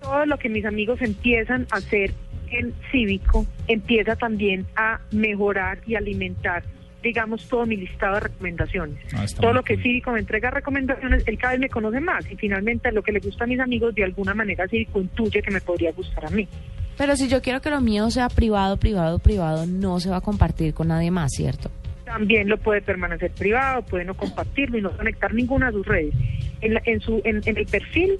todo 0.00 0.26
lo 0.26 0.38
que 0.38 0.48
mis 0.48 0.64
amigos 0.64 1.00
empiezan 1.02 1.66
a 1.70 1.76
hacer 1.76 2.12
en 2.52 2.74
Cívico 2.90 3.46
empieza 3.66 4.16
también 4.16 4.66
a 4.76 5.00
mejorar 5.10 5.78
y 5.86 5.94
alimentar, 5.94 6.62
digamos, 7.02 7.48
todo 7.48 7.66
mi 7.66 7.76
listado 7.76 8.14
de 8.14 8.20
recomendaciones. 8.20 8.96
Ah, 9.14 9.24
todo 9.40 9.52
lo 9.52 9.62
que 9.62 9.74
cool. 9.74 9.82
Cívico 9.82 10.12
me 10.12 10.20
entrega 10.20 10.50
recomendaciones, 10.50 11.24
él 11.26 11.38
cada 11.38 11.52
vez 11.52 11.60
me 11.60 11.68
conoce 11.68 12.00
más 12.00 12.24
y 12.30 12.36
finalmente 12.36 12.90
lo 12.92 13.02
que 13.02 13.12
le 13.12 13.20
gusta 13.20 13.44
a 13.44 13.46
mis 13.46 13.60
amigos, 13.60 13.94
de 13.94 14.04
alguna 14.04 14.34
manera 14.34 14.66
Cívico 14.68 15.00
intuye 15.00 15.42
que 15.42 15.50
me 15.50 15.60
podría 15.60 15.92
gustar 15.92 16.26
a 16.26 16.30
mí. 16.30 16.48
Pero 16.96 17.16
si 17.16 17.28
yo 17.28 17.40
quiero 17.42 17.60
que 17.60 17.70
lo 17.70 17.80
mío 17.80 18.10
sea 18.10 18.28
privado, 18.28 18.76
privado, 18.76 19.18
privado, 19.18 19.66
no 19.66 19.98
se 19.98 20.10
va 20.10 20.18
a 20.18 20.20
compartir 20.20 20.74
con 20.74 20.88
nadie 20.88 21.10
más, 21.10 21.30
¿cierto? 21.32 21.70
También 22.04 22.48
lo 22.48 22.58
puede 22.58 22.82
permanecer 22.82 23.30
privado, 23.30 23.82
puede 23.82 24.04
no 24.04 24.14
compartirlo 24.14 24.76
y 24.78 24.82
no 24.82 24.90
conectar 24.96 25.32
ninguna 25.32 25.66
de 25.68 25.72
sus 25.72 25.86
redes. 25.86 26.14
En, 26.60 26.74
la- 26.74 26.82
en, 26.84 27.00
su, 27.00 27.22
en, 27.24 27.40
en 27.46 27.56
el 27.56 27.64
perfil, 27.66 28.18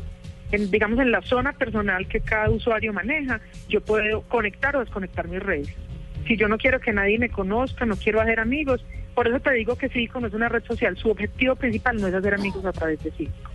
en, 0.51 0.71
digamos 0.71 0.99
en 1.01 1.11
la 1.11 1.21
zona 1.23 1.53
personal 1.53 2.09
que 2.09 2.21
cada 2.21 2.49
usuario 2.49 2.93
maneja, 2.95 3.41
yo 3.69 3.81
puedo 3.83 4.23
conectar 4.23 4.75
o 4.77 4.81
desconectar 4.81 5.29
mis 5.29 5.41
redes. 5.41 5.69
Si 6.27 6.37
yo 6.37 6.49
no 6.49 6.59
quiero 6.59 6.81
que 6.81 6.93
nadie 6.93 7.19
me 7.19 7.29
conozca, 7.29 7.85
no 7.85 7.97
quiero 7.97 8.21
hacer 8.21 8.41
amigos, 8.41 8.85
por 9.15 9.29
eso 9.29 9.41
te 9.41 9.53
digo 9.53 9.77
que 9.77 9.89
Cívico 9.89 10.21
no 10.21 10.29
es 10.29 10.35
una 10.35 10.49
red 10.49 10.63
social, 10.65 10.97
su 10.97 11.11
objetivo 11.11 11.57
principal 11.57 12.01
no 12.01 12.07
es 12.07 12.15
hacer 12.15 12.35
amigos 12.35 12.65
a 12.65 12.73
través 12.73 13.03
de 13.03 13.11
Cívico. 13.11 13.51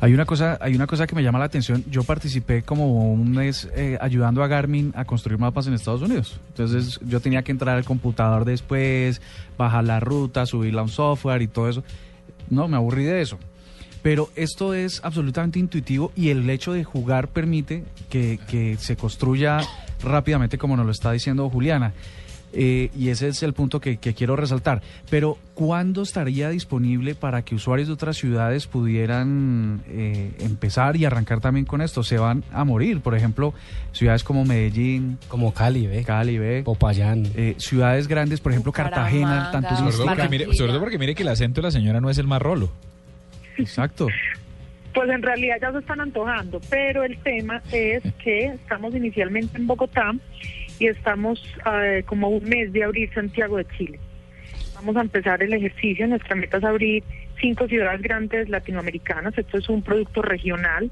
Hay 0.00 0.14
una 0.14 0.24
cosa, 0.24 0.58
hay 0.60 0.74
una 0.74 0.86
cosa 0.86 1.06
que 1.06 1.14
me 1.14 1.22
llama 1.22 1.38
la 1.38 1.46
atención. 1.46 1.84
Yo 1.88 2.02
participé 2.04 2.62
como 2.62 3.12
un 3.12 3.32
mes 3.32 3.68
eh, 3.74 3.98
ayudando 4.00 4.42
a 4.42 4.48
Garmin 4.48 4.92
a 4.94 5.04
construir 5.04 5.38
mapas 5.38 5.66
en 5.66 5.74
Estados 5.74 6.02
Unidos. 6.02 6.40
Entonces 6.48 7.00
yo 7.04 7.20
tenía 7.20 7.42
que 7.42 7.52
entrar 7.52 7.76
al 7.76 7.84
computador 7.84 8.44
después, 8.44 9.20
bajar 9.56 9.84
la 9.84 10.00
ruta, 10.00 10.46
subirla 10.46 10.80
a 10.80 10.84
un 10.84 10.90
software 10.90 11.42
y 11.42 11.48
todo 11.48 11.68
eso. 11.68 11.84
No, 12.50 12.68
me 12.68 12.76
aburrí 12.76 13.04
de 13.04 13.20
eso. 13.20 13.38
Pero 14.02 14.30
esto 14.36 14.74
es 14.74 15.00
absolutamente 15.04 15.58
intuitivo 15.58 16.12
y 16.14 16.30
el 16.30 16.48
hecho 16.48 16.72
de 16.72 16.84
jugar 16.84 17.28
permite 17.28 17.84
que, 18.08 18.38
que 18.48 18.76
se 18.76 18.96
construya 18.96 19.60
rápidamente 20.02 20.58
como 20.58 20.76
nos 20.76 20.86
lo 20.86 20.92
está 20.92 21.12
diciendo 21.12 21.48
Juliana. 21.50 21.92
Eh, 22.52 22.90
y 22.96 23.10
ese 23.10 23.28
es 23.28 23.42
el 23.42 23.52
punto 23.52 23.80
que, 23.80 23.98
que 23.98 24.14
quiero 24.14 24.34
resaltar. 24.36 24.80
Pero, 25.10 25.36
¿cuándo 25.54 26.02
estaría 26.02 26.48
disponible 26.48 27.14
para 27.14 27.42
que 27.42 27.54
usuarios 27.54 27.88
de 27.88 27.94
otras 27.94 28.16
ciudades 28.16 28.66
pudieran 28.66 29.82
eh, 29.88 30.32
empezar 30.40 30.96
y 30.96 31.04
arrancar 31.04 31.40
también 31.40 31.66
con 31.66 31.82
esto? 31.82 32.02
Se 32.02 32.18
van 32.18 32.44
a 32.52 32.64
morir, 32.64 33.00
por 33.00 33.14
ejemplo, 33.14 33.52
ciudades 33.92 34.24
como 34.24 34.44
Medellín, 34.44 35.18
Como 35.28 35.52
Cali, 35.52 35.86
¿ve? 35.86 36.04
Cali, 36.04 36.38
¿ve? 36.38 36.62
Popayán. 36.64 37.26
Eh, 37.34 37.54
ciudades 37.58 38.08
grandes, 38.08 38.40
por 38.40 38.52
ejemplo, 38.52 38.72
Cartagena, 38.72 39.50
tan 39.50 39.62
Bucaramanga, 39.62 39.92
Sobre 39.92 39.96
todo, 39.96 40.06
porque 40.06 40.28
mire, 40.28 40.54
sobre 40.54 40.72
todo 40.72 40.80
porque 40.80 40.98
mire 40.98 41.14
que 41.14 41.22
el 41.22 41.28
acento 41.28 41.60
de 41.60 41.66
la 41.66 41.70
señora 41.70 42.00
no 42.00 42.08
es 42.08 42.18
el 42.18 42.26
más 42.26 42.40
rolo. 42.40 42.70
Exacto. 43.58 44.06
Pues 44.94 45.10
en 45.10 45.22
realidad 45.22 45.56
ya 45.60 45.72
se 45.72 45.78
están 45.78 46.00
antojando, 46.00 46.60
pero 46.70 47.04
el 47.04 47.18
tema 47.18 47.62
es 47.72 48.02
que 48.22 48.46
estamos 48.46 48.94
inicialmente 48.94 49.58
en 49.58 49.66
Bogotá 49.66 50.12
y 50.78 50.86
estamos 50.86 51.42
eh, 51.72 52.02
como 52.06 52.28
un 52.28 52.44
mes 52.44 52.72
de 52.72 52.84
abrir 52.84 53.12
Santiago 53.12 53.58
de 53.58 53.66
Chile. 53.76 53.98
Vamos 54.74 54.96
a 54.96 55.00
empezar 55.00 55.42
el 55.42 55.52
ejercicio, 55.52 56.06
nuestra 56.06 56.36
meta 56.36 56.58
es 56.58 56.64
abrir 56.64 57.02
cinco 57.40 57.66
ciudades 57.68 58.00
grandes 58.00 58.48
latinoamericanas, 58.48 59.36
esto 59.36 59.58
es 59.58 59.68
un 59.68 59.82
producto 59.82 60.22
regional, 60.22 60.90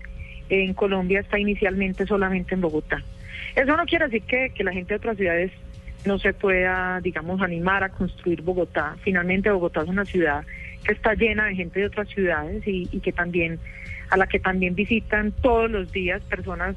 en 0.48 0.74
Colombia 0.74 1.20
está 1.20 1.38
inicialmente 1.38 2.06
solamente 2.06 2.54
en 2.54 2.60
Bogotá. 2.60 3.02
Eso 3.54 3.76
no 3.76 3.86
quiere 3.86 4.06
decir 4.06 4.22
que, 4.22 4.50
que 4.50 4.64
la 4.64 4.72
gente 4.72 4.94
de 4.94 4.98
otras 4.98 5.16
ciudades 5.16 5.52
no 6.04 6.18
se 6.18 6.32
pueda, 6.32 7.00
digamos, 7.00 7.40
animar 7.42 7.82
a 7.82 7.88
construir 7.88 8.42
Bogotá. 8.42 8.96
Finalmente 9.02 9.50
Bogotá 9.50 9.82
es 9.82 9.88
una 9.88 10.04
ciudad 10.04 10.44
que 10.86 10.92
está 10.92 11.14
llena 11.14 11.46
de 11.46 11.54
gente 11.56 11.80
de 11.80 11.86
otras 11.86 12.08
ciudades 12.08 12.66
y, 12.66 12.88
y 12.92 13.00
que 13.00 13.12
también 13.12 13.58
a 14.10 14.16
la 14.16 14.26
que 14.26 14.38
también 14.38 14.74
visitan 14.74 15.32
todos 15.32 15.70
los 15.70 15.90
días 15.92 16.22
personas 16.22 16.76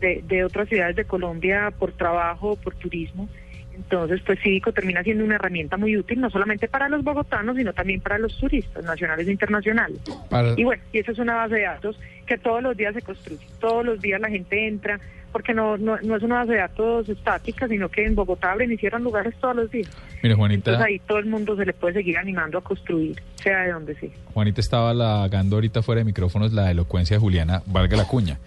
de, 0.00 0.22
de 0.26 0.44
otras 0.44 0.68
ciudades 0.68 0.96
de 0.96 1.04
Colombia 1.04 1.70
por 1.78 1.92
trabajo, 1.92 2.56
por 2.56 2.74
turismo. 2.74 3.28
Entonces, 3.76 4.20
pues 4.24 4.38
Cívico 4.40 4.72
termina 4.72 5.02
siendo 5.02 5.24
una 5.24 5.34
herramienta 5.34 5.76
muy 5.76 5.96
útil, 5.96 6.20
no 6.20 6.30
solamente 6.30 6.68
para 6.68 6.88
los 6.88 7.02
bogotanos, 7.02 7.56
sino 7.56 7.72
también 7.72 8.00
para 8.00 8.18
los 8.18 8.38
turistas 8.38 8.84
nacionales 8.84 9.26
e 9.26 9.32
internacionales. 9.32 9.98
Para- 10.30 10.54
Y 10.56 10.62
bueno, 10.64 10.82
y 10.92 10.98
esa 11.00 11.10
es 11.12 11.18
una 11.18 11.34
base 11.34 11.56
de 11.56 11.62
datos 11.62 11.98
que 12.26 12.38
todos 12.38 12.62
los 12.62 12.76
días 12.76 12.94
se 12.94 13.02
construye, 13.02 13.44
todos 13.60 13.84
los 13.84 14.00
días 14.00 14.20
la 14.20 14.28
gente 14.30 14.66
entra, 14.68 15.00
porque 15.34 15.52
no, 15.52 15.76
no, 15.76 15.98
no 16.00 16.16
es 16.16 16.22
una 16.22 16.36
base 16.36 16.52
de 16.52 16.58
datos 16.58 17.08
estática, 17.08 17.66
sino 17.66 17.88
que 17.88 18.06
en 18.06 18.14
Bogotá 18.14 18.52
abren 18.52 18.70
y 18.70 18.76
cierran 18.76 19.02
lugares 19.02 19.34
todos 19.40 19.56
los 19.56 19.70
días. 19.70 19.90
Mire, 20.22 20.36
Juanita, 20.36 20.70
Entonces 20.70 20.86
ahí 20.86 20.98
todo 21.00 21.18
el 21.18 21.26
mundo 21.26 21.56
se 21.56 21.66
le 21.66 21.72
puede 21.72 21.94
seguir 21.94 22.16
animando 22.16 22.58
a 22.58 22.60
construir, 22.62 23.20
sea 23.34 23.62
de 23.62 23.72
donde 23.72 23.96
sea. 23.96 24.10
Juanita 24.32 24.60
estaba 24.60 24.90
halagando 24.90 25.56
ahorita 25.56 25.82
fuera 25.82 25.98
de 25.98 26.04
micrófonos 26.04 26.52
la 26.52 26.70
elocuencia 26.70 27.16
de 27.16 27.20
Juliana, 27.20 27.62
valga 27.66 27.96
la 27.96 28.04
cuña. 28.06 28.38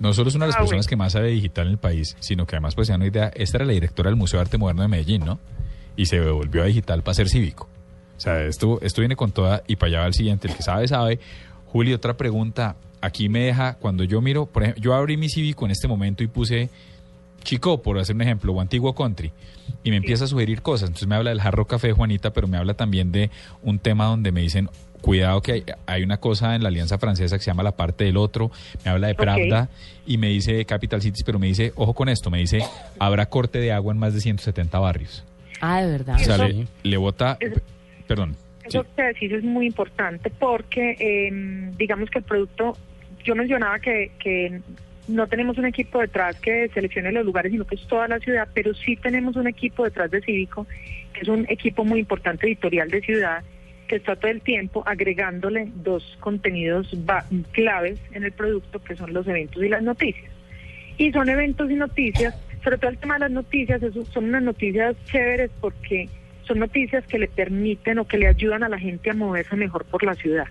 No 0.00 0.12
solo 0.12 0.28
es 0.28 0.34
una 0.34 0.46
de 0.46 0.48
las 0.48 0.56
Ah, 0.56 0.58
personas 0.62 0.84
bueno. 0.86 0.90
que 0.90 0.96
más 0.96 1.12
sabe 1.12 1.28
digital 1.28 1.66
en 1.68 1.72
el 1.74 1.78
país, 1.78 2.16
sino 2.18 2.44
que 2.46 2.56
además, 2.56 2.74
pues, 2.74 2.88
se 2.88 2.92
dan 2.92 3.02
una 3.02 3.08
idea, 3.08 3.30
esta 3.34 3.58
era 3.58 3.64
la 3.64 3.72
directora 3.72 4.10
del 4.10 4.16
Museo 4.16 4.38
de 4.40 4.42
Arte 4.42 4.58
Moderno 4.58 4.82
de 4.82 4.88
Medellín, 4.88 5.24
¿no? 5.24 5.38
Y 5.96 6.06
se 6.06 6.20
volvió 6.20 6.64
a 6.64 6.66
digital 6.66 7.02
para 7.02 7.14
ser 7.14 7.28
cívico. 7.28 7.68
O 8.16 8.20
sea, 8.20 8.42
esto, 8.42 8.78
esto 8.82 9.00
viene 9.00 9.14
con 9.14 9.30
toda, 9.30 9.62
y 9.68 9.76
para 9.76 9.88
allá 9.90 10.00
va 10.00 10.06
el 10.08 10.14
siguiente, 10.14 10.48
el 10.48 10.56
que 10.56 10.62
sabe, 10.62 10.88
sabe. 10.88 11.18
Juli, 11.76 11.92
otra 11.92 12.16
pregunta, 12.16 12.74
aquí 13.02 13.28
me 13.28 13.40
deja, 13.40 13.74
cuando 13.74 14.02
yo 14.02 14.22
miro, 14.22 14.46
por 14.46 14.62
ejemplo, 14.62 14.82
yo 14.82 14.94
abrí 14.94 15.18
mi 15.18 15.28
cívico 15.28 15.66
en 15.66 15.72
este 15.72 15.86
momento 15.86 16.24
y 16.24 16.26
puse 16.26 16.70
Chico, 17.42 17.82
por 17.82 17.98
hacer 17.98 18.16
un 18.16 18.22
ejemplo, 18.22 18.54
o 18.54 18.62
Antiguo 18.62 18.94
Country, 18.94 19.30
y 19.84 19.90
me 19.90 19.98
empieza 19.98 20.24
a 20.24 20.26
sugerir 20.26 20.62
cosas. 20.62 20.88
Entonces 20.88 21.06
me 21.06 21.16
habla 21.16 21.28
del 21.28 21.40
jarro 21.42 21.66
café, 21.66 21.92
Juanita, 21.92 22.32
pero 22.32 22.48
me 22.48 22.56
habla 22.56 22.72
también 22.72 23.12
de 23.12 23.30
un 23.62 23.78
tema 23.78 24.06
donde 24.06 24.32
me 24.32 24.40
dicen, 24.40 24.70
cuidado 25.02 25.42
que 25.42 25.52
hay, 25.52 25.64
hay 25.84 26.02
una 26.02 26.16
cosa 26.16 26.54
en 26.54 26.62
la 26.62 26.70
Alianza 26.70 26.96
Francesa 26.96 27.36
que 27.36 27.44
se 27.44 27.50
llama 27.50 27.62
la 27.62 27.76
parte 27.76 28.04
del 28.04 28.16
otro, 28.16 28.50
me 28.82 28.90
habla 28.90 29.08
de. 29.08 29.14
Pravda 29.14 29.68
y 30.06 30.16
me 30.16 30.28
dice 30.28 30.64
Capital 30.64 31.02
Cities, 31.02 31.24
pero 31.24 31.38
me 31.38 31.48
dice, 31.48 31.74
ojo 31.76 31.92
con 31.92 32.08
esto, 32.08 32.30
me 32.30 32.38
dice, 32.38 32.60
habrá 32.98 33.26
corte 33.26 33.58
de 33.58 33.72
agua 33.72 33.92
en 33.92 33.98
más 33.98 34.14
de 34.14 34.22
170 34.22 34.78
barrios. 34.78 35.24
Ah, 35.60 35.82
de 35.82 35.90
verdad. 35.90 36.16
O 36.18 36.24
sea, 36.24 36.38
le, 36.38 36.68
le 36.82 36.96
bota, 36.96 37.36
perdón. 38.08 38.34
Eso 38.66 38.82
sí. 38.82 38.88
que 38.96 39.02
decís 39.02 39.32
es 39.32 39.44
muy 39.44 39.66
importante 39.66 40.30
porque 40.30 40.96
eh, 40.98 41.70
digamos 41.76 42.10
que 42.10 42.18
el 42.18 42.24
producto, 42.24 42.76
yo 43.24 43.34
mencionaba 43.34 43.78
que, 43.78 44.10
que 44.18 44.60
no 45.08 45.26
tenemos 45.28 45.56
un 45.58 45.66
equipo 45.66 46.00
detrás 46.00 46.38
que 46.40 46.68
seleccione 46.74 47.12
los 47.12 47.24
lugares, 47.24 47.52
sino 47.52 47.64
que 47.66 47.76
es 47.76 47.86
toda 47.86 48.08
la 48.08 48.18
ciudad, 48.18 48.48
pero 48.54 48.74
sí 48.74 48.96
tenemos 48.96 49.36
un 49.36 49.46
equipo 49.46 49.84
detrás 49.84 50.10
de 50.10 50.20
Cívico, 50.20 50.66
que 51.12 51.20
es 51.20 51.28
un 51.28 51.46
equipo 51.48 51.84
muy 51.84 52.00
importante 52.00 52.46
editorial 52.46 52.88
de 52.90 53.00
ciudad, 53.00 53.42
que 53.86 53.96
está 53.96 54.16
todo 54.16 54.32
el 54.32 54.40
tiempo 54.40 54.82
agregándole 54.84 55.68
dos 55.76 56.16
contenidos 56.18 56.90
claves 57.52 58.00
en 58.12 58.24
el 58.24 58.32
producto, 58.32 58.82
que 58.82 58.96
son 58.96 59.12
los 59.12 59.26
eventos 59.28 59.62
y 59.62 59.68
las 59.68 59.82
noticias. 59.82 60.30
Y 60.98 61.12
son 61.12 61.28
eventos 61.28 61.70
y 61.70 61.74
noticias, 61.74 62.34
sobre 62.64 62.78
todo 62.78 62.90
el 62.90 62.98
tema 62.98 63.14
de 63.14 63.20
las 63.20 63.30
noticias, 63.30 63.80
eso- 63.82 64.04
son 64.06 64.24
unas 64.24 64.42
noticias 64.42 64.96
chéveres 65.04 65.50
porque 65.60 66.08
son 66.46 66.58
noticias 66.60 67.06
que 67.06 67.18
le 67.18 67.28
permiten 67.28 67.98
o 67.98 68.06
que 68.06 68.18
le 68.18 68.28
ayudan 68.28 68.62
a 68.62 68.68
la 68.68 68.78
gente 68.78 69.10
a 69.10 69.14
moverse 69.14 69.56
mejor 69.56 69.84
por 69.84 70.04
la 70.04 70.14
ciudad. 70.14 70.46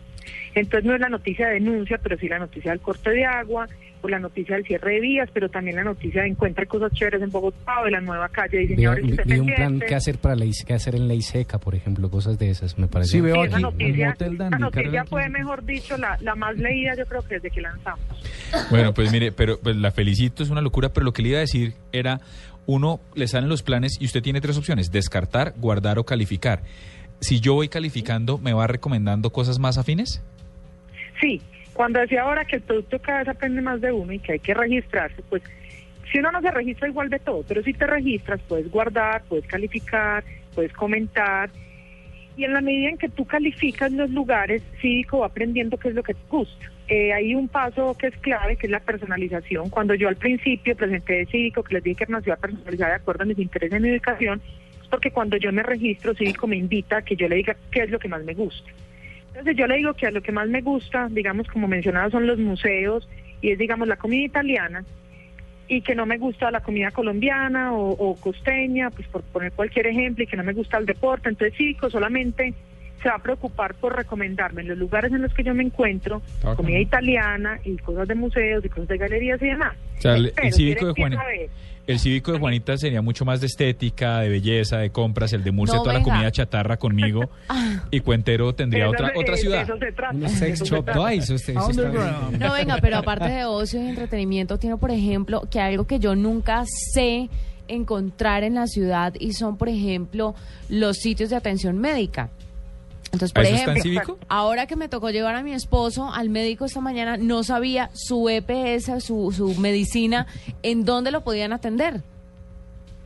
Entonces 0.54 0.86
no 0.86 0.96
es 0.96 1.02
la 1.02 1.10
noticia 1.10 1.48
de 1.48 1.56
denuncia, 1.56 2.00
pero 2.02 2.18
sí 2.18 2.28
la 2.28 2.40
noticia 2.40 2.72
del 2.72 2.80
corte 2.80 3.12
de 3.12 3.26
agua, 3.26 3.68
o 4.02 4.10
la 4.10 4.20
noticia 4.20 4.56
del 4.56 4.66
cierre 4.66 4.96
de 4.96 5.00
vías, 5.00 5.30
pero 5.34 5.50
también 5.50 5.78
la 5.78 5.84
noticia 5.84 6.22
de 6.22 6.30
encuentra 6.30 6.66
cosas 6.66 6.92
chéveres 6.94 7.22
en 7.22 7.32
Bogotá 7.32 7.82
o 7.82 7.86
de 7.86 7.92
la 7.92 8.02
nueva 8.02 8.30
calle 8.30 8.66
vi 8.66 8.86
un 9.40 9.48
plan 9.48 9.80
que 9.80 9.96
hacer 9.96 10.18
para 10.18 10.36
ley, 10.36 10.52
que 10.66 10.74
hacer 10.74 10.96
en 10.96 11.08
ley 11.08 11.22
seca, 11.22 11.58
por 11.58 11.76
ejemplo, 11.76 12.10
cosas 12.10 12.38
de 12.38 12.50
esas, 12.50 12.78
me 12.78 12.88
parece. 12.88 13.14
Sí, 13.14 13.22
veo 13.22 13.36
Sí, 13.36 13.54
aquí 13.54 13.62
noticia, 13.62 14.10
Motel 14.10 14.38
Dandy, 14.38 14.56
esa 14.56 14.60
noticia 14.60 15.06
fue, 15.06 15.30
mejor 15.30 15.66
dicho, 15.66 15.98
la, 15.98 16.18
la 16.22 16.36
más 16.36 16.56
leída 16.58 16.96
yo 16.96 17.06
creo 17.06 17.22
que 17.24 17.36
desde 17.36 17.50
que 17.50 17.62
lanzamos. 17.62 18.06
Bueno, 18.70 18.94
pues 18.94 19.12
mire, 19.12 19.32
pero 19.32 19.60
pues 19.60 19.76
la 19.76 19.92
felicito, 19.92 20.44
es 20.44 20.50
una 20.50 20.62
locura, 20.62 20.90
pero 20.90 21.06
lo 21.06 21.14
que 21.14 21.22
le 21.22 21.30
iba 21.30 21.38
a 21.38 21.42
decir 21.42 21.74
era, 21.92 22.22
uno 22.68 23.00
le 23.14 23.28
salen 23.28 23.50
los 23.50 23.64
planes 23.64 23.98
y 24.00 24.06
usted 24.06 24.22
tiene 24.22 24.42
tres 24.42 24.58
opciones, 24.58 24.92
descartar, 24.92 25.54
guardar 25.58 26.00
o 26.00 26.06
calificar. 26.06 26.64
Si 27.20 27.40
yo 27.40 27.54
voy 27.54 27.70
calificando, 27.70 28.38
¿me 28.38 28.54
va 28.54 28.68
recomendando 28.68 29.32
cosas 29.32 29.60
más 29.60 29.78
afines? 29.78 30.22
Sí, 31.22 31.42
cuando 31.74 32.00
decía 32.00 32.24
ahora 32.24 32.46
que 32.46 32.58
el 32.58 32.62
producto 32.62 33.00
cada 33.00 33.20
vez 33.20 33.30
aprende 33.30 33.62
más 33.62 33.82
de 33.82 33.92
uno 33.92 34.12
y 34.14 34.20
que 34.20 34.34
hay 34.34 34.40
que 34.40 34.54
registrarse, 34.54 35.22
pues 35.30 35.44
si 36.12 36.20
uno 36.20 36.32
no 36.32 36.42
se 36.42 36.52
registra 36.52 36.88
igual 36.88 37.10
de 37.10 37.20
todo, 37.20 37.44
pero 37.48 37.64
si 37.64 37.74
te 37.74 37.88
registras 37.88 38.40
puedes 38.48 38.70
guardar, 38.70 39.24
puedes 39.28 39.46
calificar, 39.48 40.24
puedes 40.54 40.74
comentar 40.74 41.50
y 42.38 42.44
en 42.44 42.54
la 42.54 42.62
medida 42.62 42.90
en 42.90 42.98
que 42.98 43.10
tú 43.10 43.26
calificas 43.26 43.92
los 43.92 44.10
lugares, 44.10 44.62
Cívico 44.82 45.20
va 45.20 45.28
aprendiendo 45.28 45.78
qué 45.78 45.90
es 45.90 45.96
lo 45.96 46.04
que 46.04 46.14
te 46.14 46.28
gusta. 46.30 46.72
Eh, 46.88 47.14
hay 47.14 47.34
un 47.34 47.48
paso 47.48 47.96
que 47.98 48.08
es 48.08 48.18
clave, 48.18 48.58
que 48.58 48.68
es 48.68 48.72
la 48.72 48.80
personalización. 48.80 49.70
Cuando 49.70 49.96
yo 49.96 50.08
al 50.08 50.18
principio 50.18 50.76
presenté 50.76 51.26
Cívico, 51.26 51.64
que 51.64 51.76
les 51.76 51.84
dije 51.84 51.96
que 51.98 52.04
era 52.04 52.18
una 52.18 52.22
ciudad 52.22 52.40
personalizada 52.40 52.92
de 52.92 52.96
acuerdo 52.98 53.24
a 53.24 53.26
mis 53.26 53.40
intereses 53.40 53.76
en 53.76 53.82
mi 53.82 53.92
ubicación, 53.92 54.42
es 54.82 54.88
porque 54.88 55.10
cuando 55.10 55.38
yo 55.38 55.52
me 55.52 55.64
registro, 55.64 56.14
Cívico 56.14 56.46
me 56.46 56.58
invita 56.58 56.98
a 56.98 57.02
que 57.02 57.16
yo 57.16 57.28
le 57.28 57.38
diga 57.38 57.56
qué 57.72 57.84
es 57.84 57.90
lo 57.90 57.98
que 57.98 58.08
más 58.08 58.24
me 58.24 58.36
gusta. 58.36 58.70
Entonces 59.30 59.58
yo 59.58 59.68
le 59.68 59.78
digo 59.78 59.94
que 59.96 60.06
a 60.06 60.12
lo 60.12 60.22
que 60.22 60.32
más 60.32 60.48
me 60.48 60.62
gusta, 60.62 61.08
digamos 61.10 61.48
como 61.48 61.68
mencionaba, 61.68 62.10
son 62.10 62.28
los 62.28 62.38
museos 62.38 63.10
y 63.42 63.52
es 63.52 63.58
digamos 63.58 63.88
la 63.88 63.98
comida 63.98 64.24
italiana 64.24 64.86
y 65.68 65.82
que 65.82 65.96
no 65.96 66.06
me 66.06 66.20
gusta 66.20 66.52
la 66.52 66.62
comida 66.62 66.92
colombiana 66.92 67.74
o, 67.74 67.90
o 67.90 68.16
costeña, 68.16 68.92
pues 68.92 69.08
por 69.08 69.24
poner 69.24 69.52
cualquier 69.52 69.88
ejemplo, 69.88 70.24
y 70.24 70.28
que 70.28 70.38
no 70.38 70.44
me 70.44 70.54
gusta 70.54 70.78
el 70.78 70.86
deporte. 70.86 71.30
Entonces 71.30 71.58
Civico 71.58 71.90
solamente 71.90 72.54
se 73.06 73.10
va 73.10 73.18
a 73.18 73.22
preocupar 73.22 73.76
por 73.76 73.96
recomendarme 73.96 74.64
en 74.64 74.70
los 74.70 74.80
lugares 74.80 75.12
en 75.12 75.22
los 75.22 75.32
que 75.32 75.44
yo 75.44 75.54
me 75.54 75.62
encuentro 75.62 76.24
Ah, 76.44 76.56
comida 76.56 76.80
italiana 76.80 77.60
y 77.64 77.78
cosas 77.78 78.08
de 78.08 78.16
museos 78.16 78.66
y 78.66 78.70
cosas 78.70 78.88
de 78.88 78.98
galerías 78.98 79.40
y 79.44 79.46
demás. 79.46 79.76
O 80.00 80.02
sea, 80.02 80.16
el- 80.16 80.34
cívico 80.52 80.86
de 80.86 80.92
él 80.92 80.96
Juan- 80.98 81.14
empieza 81.14 81.22
a 81.22 81.28
ver- 81.28 81.50
El 81.86 82.00
cívico 82.00 82.32
de 82.32 82.40
Juanita 82.40 82.76
sería 82.80 83.04
mucho 83.04 83.26
más 83.26 83.42
de 83.42 83.46
estética, 83.46 84.22
de 84.22 84.30
belleza, 84.30 84.80
de 84.80 84.90
compras, 84.90 85.34
el 85.34 85.44
de 85.44 85.52
Murcia, 85.52 85.76
No, 85.78 85.84
toda 85.84 85.94
la 85.94 86.02
comida 86.02 86.32
chatarra 86.32 86.78
conmigo, 86.78 87.30
y 87.92 88.00
Cuentero 88.00 88.56
tendría 88.56 88.86
Eso 88.86 88.94
otra 88.94 89.12
otra 89.16 89.38
ciudad. 89.38 89.62
eso 89.62 89.78
se 89.78 89.92
trata, 89.92 90.16
Unos 90.16 90.32
sex 90.32 90.64
shop. 90.64 90.90
No, 92.40 92.54
venga, 92.54 92.78
pero 92.82 92.98
aparte 92.98 93.30
de 93.30 93.46
ocio 93.46 93.80
y 93.84 93.88
entretenimiento, 93.88 94.58
tiene, 94.58 94.78
por 94.78 94.90
ejemplo, 94.90 95.44
que 95.52 95.60
algo 95.60 95.86
que 95.86 96.00
yo 96.00 96.16
nunca 96.16 96.64
sé 96.94 97.30
encontrar 97.68 98.44
en 98.44 98.56
la 98.56 98.66
ciudad 98.68 99.14
y 99.20 99.34
son, 99.34 99.58
por 99.58 99.70
ejemplo, 99.70 100.34
los 100.70 100.98
sitios 100.98 101.30
de 101.30 101.36
atención 101.36 101.78
médica. 101.78 102.30
Entonces, 103.16 103.34
por 103.34 103.44
¿Eso 103.44 103.56
está 103.56 103.72
en 103.72 103.78
ejemplo, 103.78 104.02
cívico? 104.04 104.20
ahora 104.30 104.68
que 104.68 104.76
me 104.76 104.88
tocó 104.90 105.10
llevar 105.10 105.36
a 105.36 105.44
mi 105.44 105.54
esposo 105.54 106.12
al 106.14 106.30
médico 106.30 106.66
esta 106.66 106.82
mañana, 106.82 107.18
no 107.18 107.44
sabía 107.44 107.90
su 107.94 108.30
EPS, 108.30 109.04
su, 109.04 109.32
su 109.36 109.56
medicina, 109.60 110.28
en 110.64 110.86
dónde 110.86 111.12
lo 111.12 111.22
podían 111.24 111.54
atender. 111.54 112.02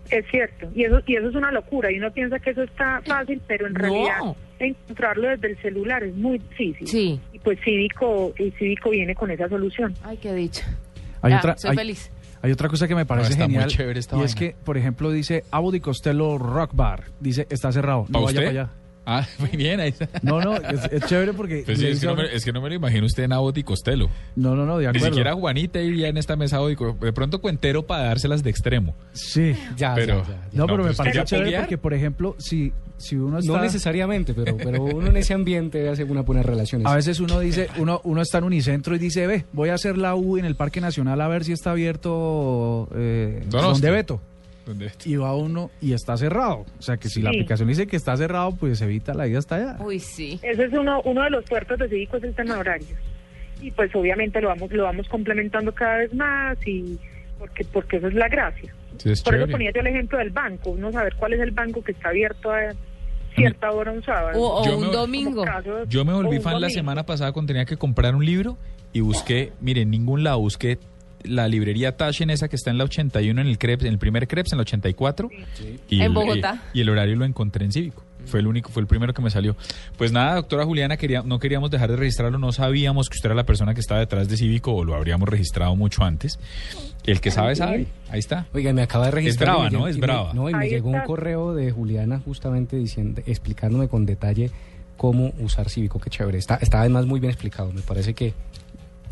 Es 0.09 0.25
cierto, 0.31 0.67
y 0.75 0.83
eso, 0.85 0.99
y 1.05 1.15
eso 1.15 1.29
es 1.29 1.35
una 1.35 1.51
locura, 1.51 1.91
y 1.91 1.99
uno 1.99 2.11
piensa 2.11 2.39
que 2.39 2.49
eso 2.49 2.63
está 2.63 2.99
fácil, 3.05 3.39
pero 3.47 3.67
en 3.67 3.73
No. 3.73 3.79
realidad 3.79 4.35
encontrarlo 4.57 5.29
desde 5.29 5.51
el 5.51 5.61
celular 5.61 6.03
es 6.03 6.15
muy 6.15 6.39
difícil. 6.39 6.87
Sí. 6.87 7.19
Y 7.31 7.39
pues 7.39 7.59
Cívico, 7.63 8.33
y 8.39 8.49
Cívico 8.51 8.89
viene 8.89 9.13
con 9.13 9.29
esa 9.29 9.47
solución. 9.47 9.93
Ay, 10.03 10.17
qué 10.17 10.33
dicha. 10.33 10.65
Hay 11.21 11.31
Ya, 11.31 11.37
otra, 11.37 11.57
soy 11.57 11.71
hay- 11.71 11.77
feliz. 11.77 12.11
Hay 12.41 12.51
otra 12.53 12.69
cosa 12.69 12.87
que 12.87 12.95
me 12.95 13.05
parece 13.05 13.31
está 13.31 13.43
muy 13.47 13.55
genial 13.55 13.69
chévere 13.69 13.99
esta 13.99 14.15
y 14.17 14.21
es 14.23 14.33
que, 14.33 14.55
por 14.63 14.77
ejemplo, 14.77 15.11
dice 15.11 15.43
Abu 15.51 15.71
di 15.73 15.81
Costello 15.81 16.37
Rock 16.37 16.71
Bar, 16.73 17.03
dice 17.19 17.45
está 17.49 17.69
cerrado, 17.73 18.05
no 18.07 18.13
¿Pa 18.13 18.19
vaya 18.19 18.27
usted? 18.27 18.39
para 18.39 18.49
allá. 18.49 18.69
Ah, 19.11 19.27
muy 19.39 19.49
bien, 19.49 19.79
ahí 19.79 19.89
está. 19.89 20.07
No, 20.21 20.39
no, 20.39 20.55
es, 20.55 20.91
es 20.91 21.05
chévere 21.07 21.33
porque... 21.33 21.63
Pues 21.65 21.79
sí, 21.79 21.87
es, 21.87 21.99
que 21.99 22.05
no 22.05 22.15
me, 22.15 22.23
uno- 22.23 22.31
es 22.31 22.45
que 22.45 22.53
no 22.53 22.61
me 22.61 22.69
lo 22.69 22.75
imagino 22.75 23.05
usted 23.07 23.23
en 23.23 23.33
Abbott 23.33 23.57
y 23.57 23.63
Costello. 23.63 24.07
no, 24.35 24.55
no, 24.55 24.65
no, 24.65 24.77
de 24.77 24.91
Ni 24.91 24.99
siquiera 24.99 25.33
Juanita 25.33 25.81
iría 25.81 26.09
en 26.09 26.17
esta 26.17 26.35
mesa 26.35 26.61
hoy. 26.61 26.77
De 27.01 27.11
pronto 27.11 27.41
cuentero 27.41 27.87
para 27.87 28.03
dárselas 28.03 28.43
de 28.43 28.49
extremo. 28.51 28.95
Sí. 29.13 29.55
Ya, 29.75 29.95
Pero- 29.95 30.21
ya, 30.21 30.27
ya, 30.27 30.29
ya. 30.29 30.49
No, 30.53 30.65
pero 30.67 30.77
me 30.79 30.83
pues, 30.85 30.97
parece 30.97 31.11
¿quería 31.13 31.25
chévere 31.25 31.57
porque, 31.59 31.77
por 31.79 31.93
ejemplo, 31.93 32.35
si, 32.37 32.71
si 32.97 33.15
uno 33.15 33.39
está... 33.39 33.51
No 33.53 33.61
necesariamente, 33.61 34.33
pero, 34.33 34.57
pero 34.57 34.83
uno 34.83 35.07
en 35.07 35.17
ese 35.17 35.33
ambiente 35.33 35.89
hace 35.89 36.03
unas 36.03 36.25
buenas 36.25 36.45
relaciones. 36.45 36.85
A 36.87 36.95
veces 36.95 37.19
uno 37.19 37.39
dice, 37.39 37.67
uno, 37.77 38.01
uno 38.03 38.21
está 38.21 38.37
en 38.37 38.43
Unicentro 38.43 38.95
y 38.95 38.99
dice, 38.99 39.25
ve, 39.25 39.45
voy 39.53 39.69
a 39.69 39.73
hacer 39.73 39.97
la 39.97 40.15
U 40.15 40.37
en 40.37 40.45
el 40.45 40.55
Parque 40.55 40.81
Nacional 40.81 41.19
a 41.21 41.27
ver 41.27 41.43
si 41.45 41.51
está 41.51 41.71
abierto 41.71 42.89
eh, 42.95 43.43
Donosti. 43.49 43.81
Y 45.05 45.15
va 45.15 45.35
uno 45.35 45.71
y 45.81 45.93
está 45.93 46.17
cerrado. 46.17 46.65
O 46.77 46.81
sea 46.81 46.97
que 46.97 47.09
si 47.09 47.21
la 47.21 47.29
aplicación 47.29 47.67
dice 47.67 47.87
que 47.87 47.95
está 47.95 48.15
cerrado, 48.17 48.51
pues 48.55 48.81
evita 48.81 49.13
la 49.13 49.27
ida 49.27 49.39
hasta 49.39 49.55
allá. 49.55 49.77
Uy, 49.83 49.99
sí. 49.99 50.39
Ese 50.43 50.65
es 50.65 50.73
uno, 50.73 51.01
uno 51.05 51.23
de 51.23 51.29
los 51.29 51.43
puertos 51.45 51.77
de 51.79 51.87
Cívico, 51.89 52.17
es 52.17 52.23
el 52.23 52.35
tema 52.35 52.55
de 52.55 52.59
horarios. 52.61 52.99
Y 53.61 53.71
pues 53.71 53.93
obviamente 53.95 54.39
lo 54.41 54.47
vamos, 54.49 54.71
lo 54.71 54.83
vamos 54.83 55.07
complementando 55.09 55.73
cada 55.73 55.97
vez 55.97 56.13
más 56.13 56.57
y 56.65 56.97
porque, 57.37 57.65
porque 57.65 57.97
eso 57.97 58.07
es 58.07 58.13
la 58.13 58.27
gracia. 58.29 58.73
Sí, 58.97 59.11
es 59.11 59.21
Por 59.21 59.35
eso 59.35 59.47
ponía 59.47 59.71
yo 59.73 59.81
el 59.81 59.87
ejemplo 59.87 60.17
del 60.17 60.29
banco, 60.29 60.71
uno 60.71 60.91
saber 60.91 61.15
cuál 61.15 61.33
es 61.33 61.39
el 61.41 61.51
banco 61.51 61.81
que 61.81 61.91
está 61.93 62.09
abierto 62.09 62.51
a 62.51 62.59
cierta 63.35 63.71
hora 63.71 63.91
un 63.91 64.03
sábado. 64.03 64.39
O, 64.41 64.61
o 64.61 64.65
Yo 64.65 64.77
un 64.77 64.87
me- 64.87 64.93
domingo. 64.93 65.45
Yo 65.87 66.03
me 66.05 66.13
volví 66.13 66.39
fan 66.39 66.59
la 66.59 66.69
semana 66.69 67.05
pasada 67.05 67.31
cuando 67.31 67.47
tenía 67.47 67.65
que 67.65 67.77
comprar 67.77 68.15
un 68.15 68.25
libro 68.25 68.57
y 68.91 69.01
busqué, 69.01 69.53
mire, 69.61 69.81
en 69.81 69.91
ningún 69.91 70.23
lado 70.23 70.39
busqué 70.39 70.79
la 71.23 71.47
librería 71.47 71.97
Taschen, 71.97 72.29
esa 72.29 72.47
que 72.47 72.55
está 72.55 72.69
en 72.71 72.77
la 72.77 72.83
81, 72.85 73.41
en 73.41 73.47
el 73.47 73.57
Krebs, 73.57 73.83
en 73.83 73.91
el 73.91 73.99
primer 73.99 74.27
Krebs, 74.27 74.51
en 74.53 74.57
la 74.57 74.61
84. 74.63 75.29
Y 75.89 75.97
En 75.97 76.01
el- 76.03 76.13
Bogotá. 76.13 76.63
Y, 76.73 76.79
y 76.79 76.81
el 76.81 76.89
horario 76.89 77.15
lo 77.15 77.25
encontré 77.25 77.65
en 77.65 77.71
Cívico. 77.71 78.03
Fue 78.25 78.41
el 78.41 78.47
único, 78.47 78.69
fue 78.69 78.81
el 78.81 78.87
primero 78.87 79.13
que 79.13 79.21
me 79.21 79.29
salió. 79.29 79.55
Pues 79.97 80.11
nada, 80.11 80.35
doctora 80.35 80.65
Juliana, 80.65 80.97
quería, 80.97 81.23
no 81.23 81.39
queríamos 81.39 81.71
dejar 81.71 81.89
de 81.89 81.95
registrarlo, 81.95 82.37
no 82.37 82.51
sabíamos 82.51 83.09
que 83.09 83.15
usted 83.15 83.27
era 83.27 83.35
la 83.35 83.45
persona 83.45 83.73
que 83.73 83.79
estaba 83.79 84.01
detrás 84.01 84.27
de 84.27 84.37
Cívico 84.37 84.73
o 84.75 84.83
lo 84.83 84.93
habríamos 84.93 85.27
registrado 85.29 85.75
mucho 85.75 86.03
antes. 86.03 86.37
El 87.05 87.21
que 87.21 87.31
sabe, 87.31 87.55
sabe. 87.55 87.87
Ahí 88.09 88.19
está. 88.19 88.45
Oiga, 88.53 88.71
me 88.73 88.81
acaba 88.81 89.05
de 89.05 89.11
registrar. 89.11 89.49
brava, 89.55 89.67
y 89.69 89.71
me 89.71 89.77
¿no? 89.79 89.87
Es 89.87 89.95
y 89.95 89.99
me- 89.99 90.05
brava. 90.07 90.33
No, 90.33 90.49
y 90.49 90.53
me 90.53 90.63
Ahí 90.65 90.69
llegó 90.69 90.89
un 90.89 91.01
correo 91.01 91.55
de 91.55 91.71
Juliana 91.71 92.19
justamente 92.23 92.75
diciendo, 92.75 93.21
explicándome 93.25 93.87
con 93.87 94.05
detalle 94.05 94.51
cómo 94.97 95.33
usar 95.39 95.69
Cívico. 95.69 95.99
Qué 95.99 96.09
chévere. 96.09 96.37
Está, 96.37 96.55
está 96.55 96.81
además 96.81 97.05
muy 97.05 97.19
bien 97.21 97.31
explicado. 97.31 97.71
Me 97.71 97.81
parece 97.81 98.13
que 98.13 98.33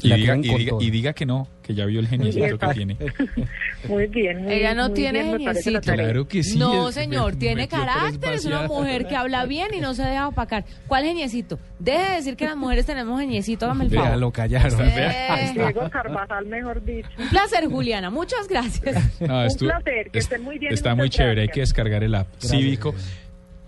Y 0.01 0.13
diga, 0.13 0.35
y, 0.37 0.41
diga, 0.41 0.77
y 0.79 0.89
diga 0.91 1.13
que 1.13 1.25
no, 1.25 1.47
que 1.63 1.73
ya 1.73 1.85
vio 1.85 1.99
el 1.99 2.07
geniecito 2.07 2.57
que 2.59 2.67
tiene. 2.73 2.97
Muy 3.87 4.07
bien. 4.07 4.43
muy- 4.43 4.53
Ella 4.53 4.73
no 4.73 4.85
muy 4.85 4.93
tiene 4.93 5.23
bien, 5.23 5.31
me 5.37 5.39
geniecito. 5.45 5.81
Claro 5.81 6.27
que 6.27 6.43
sí. 6.43 6.57
no, 6.57 6.89
es- 6.89 6.95
señor, 6.95 7.33
me- 7.33 7.39
tiene 7.39 7.67
tres 7.67 7.79
carácter, 7.81 8.33
es 8.33 8.45
una 8.45 8.67
mujer 8.67 9.07
que 9.07 9.15
habla 9.15 9.45
bien 9.45 9.69
y 9.75 9.79
no 9.79 9.93
se 9.93 10.03
deja 10.03 10.27
opacar. 10.27 10.65
¿Cuál 10.87 11.03
geniecito? 11.05 11.57
Deje 11.79 12.09
de 12.09 12.15
decir 12.15 12.35
que 12.35 12.45
las 12.45 12.55
mujeres 12.57 12.85
tenemos 12.85 13.19
geniecito, 13.19 13.65
hágame 13.65 13.85
el 13.85 13.91
favor. 13.91 14.17
lo 14.17 14.31
callaron. 14.31 14.79
Eh, 14.83 15.51
Diego 15.53 15.89
Carvajal, 15.89 16.45
mejor 16.45 16.83
dicho. 16.83 17.09
un 17.17 17.29
placer, 17.29 17.65
Juliana. 17.67 18.09
Muchas 18.09 18.47
gracias. 18.47 19.19
No, 19.21 19.41
Un 19.43 19.55
placer, 19.57 20.09
que 20.11 20.19
es- 20.19 20.25
estén 20.25 20.43
muy 20.43 20.57
bien 20.59 20.73
Está 20.73 20.95
muy 20.95 21.09
chévere, 21.09 21.41
hay 21.41 21.47
gracias. 21.47 21.53
que 21.53 21.59
descargar 21.61 22.03
el 22.03 22.15
app. 22.15 22.27
Gracias, 22.33 22.51
Cívico. 22.51 22.93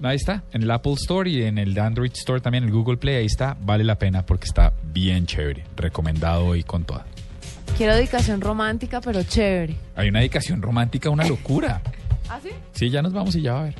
Ahí 0.01 0.15
está, 0.15 0.43
en 0.53 0.63
el 0.63 0.71
Apple 0.71 0.93
Store 0.93 1.29
y 1.29 1.43
en 1.43 1.57
el 1.57 1.77
Android 1.77 2.11
Store 2.13 2.39
también, 2.39 2.63
el 2.63 2.71
Google 2.71 2.97
Play, 2.97 3.15
ahí 3.15 3.25
está, 3.25 3.57
vale 3.61 3.83
la 3.83 3.99
pena 3.99 4.25
porque 4.25 4.45
está 4.45 4.71
bien 4.83 5.25
chévere, 5.25 5.65
recomendado 5.75 6.45
hoy 6.45 6.63
con 6.63 6.85
toda. 6.85 7.05
Quiero 7.77 7.95
dedicación 7.95 8.39
romántica, 8.39 9.01
pero 9.01 9.23
chévere. 9.23 9.75
Hay 9.95 10.09
una 10.09 10.19
dedicación 10.19 10.61
romántica, 10.61 11.09
una 11.09 11.25
locura. 11.25 11.81
¿Ah, 12.29 12.39
sí? 12.41 12.49
Sí, 12.73 12.89
ya 12.89 13.01
nos 13.01 13.11
vamos 13.11 13.35
y 13.35 13.41
ya 13.41 13.53
va 13.53 13.59
a 13.61 13.63
ver. 13.63 13.75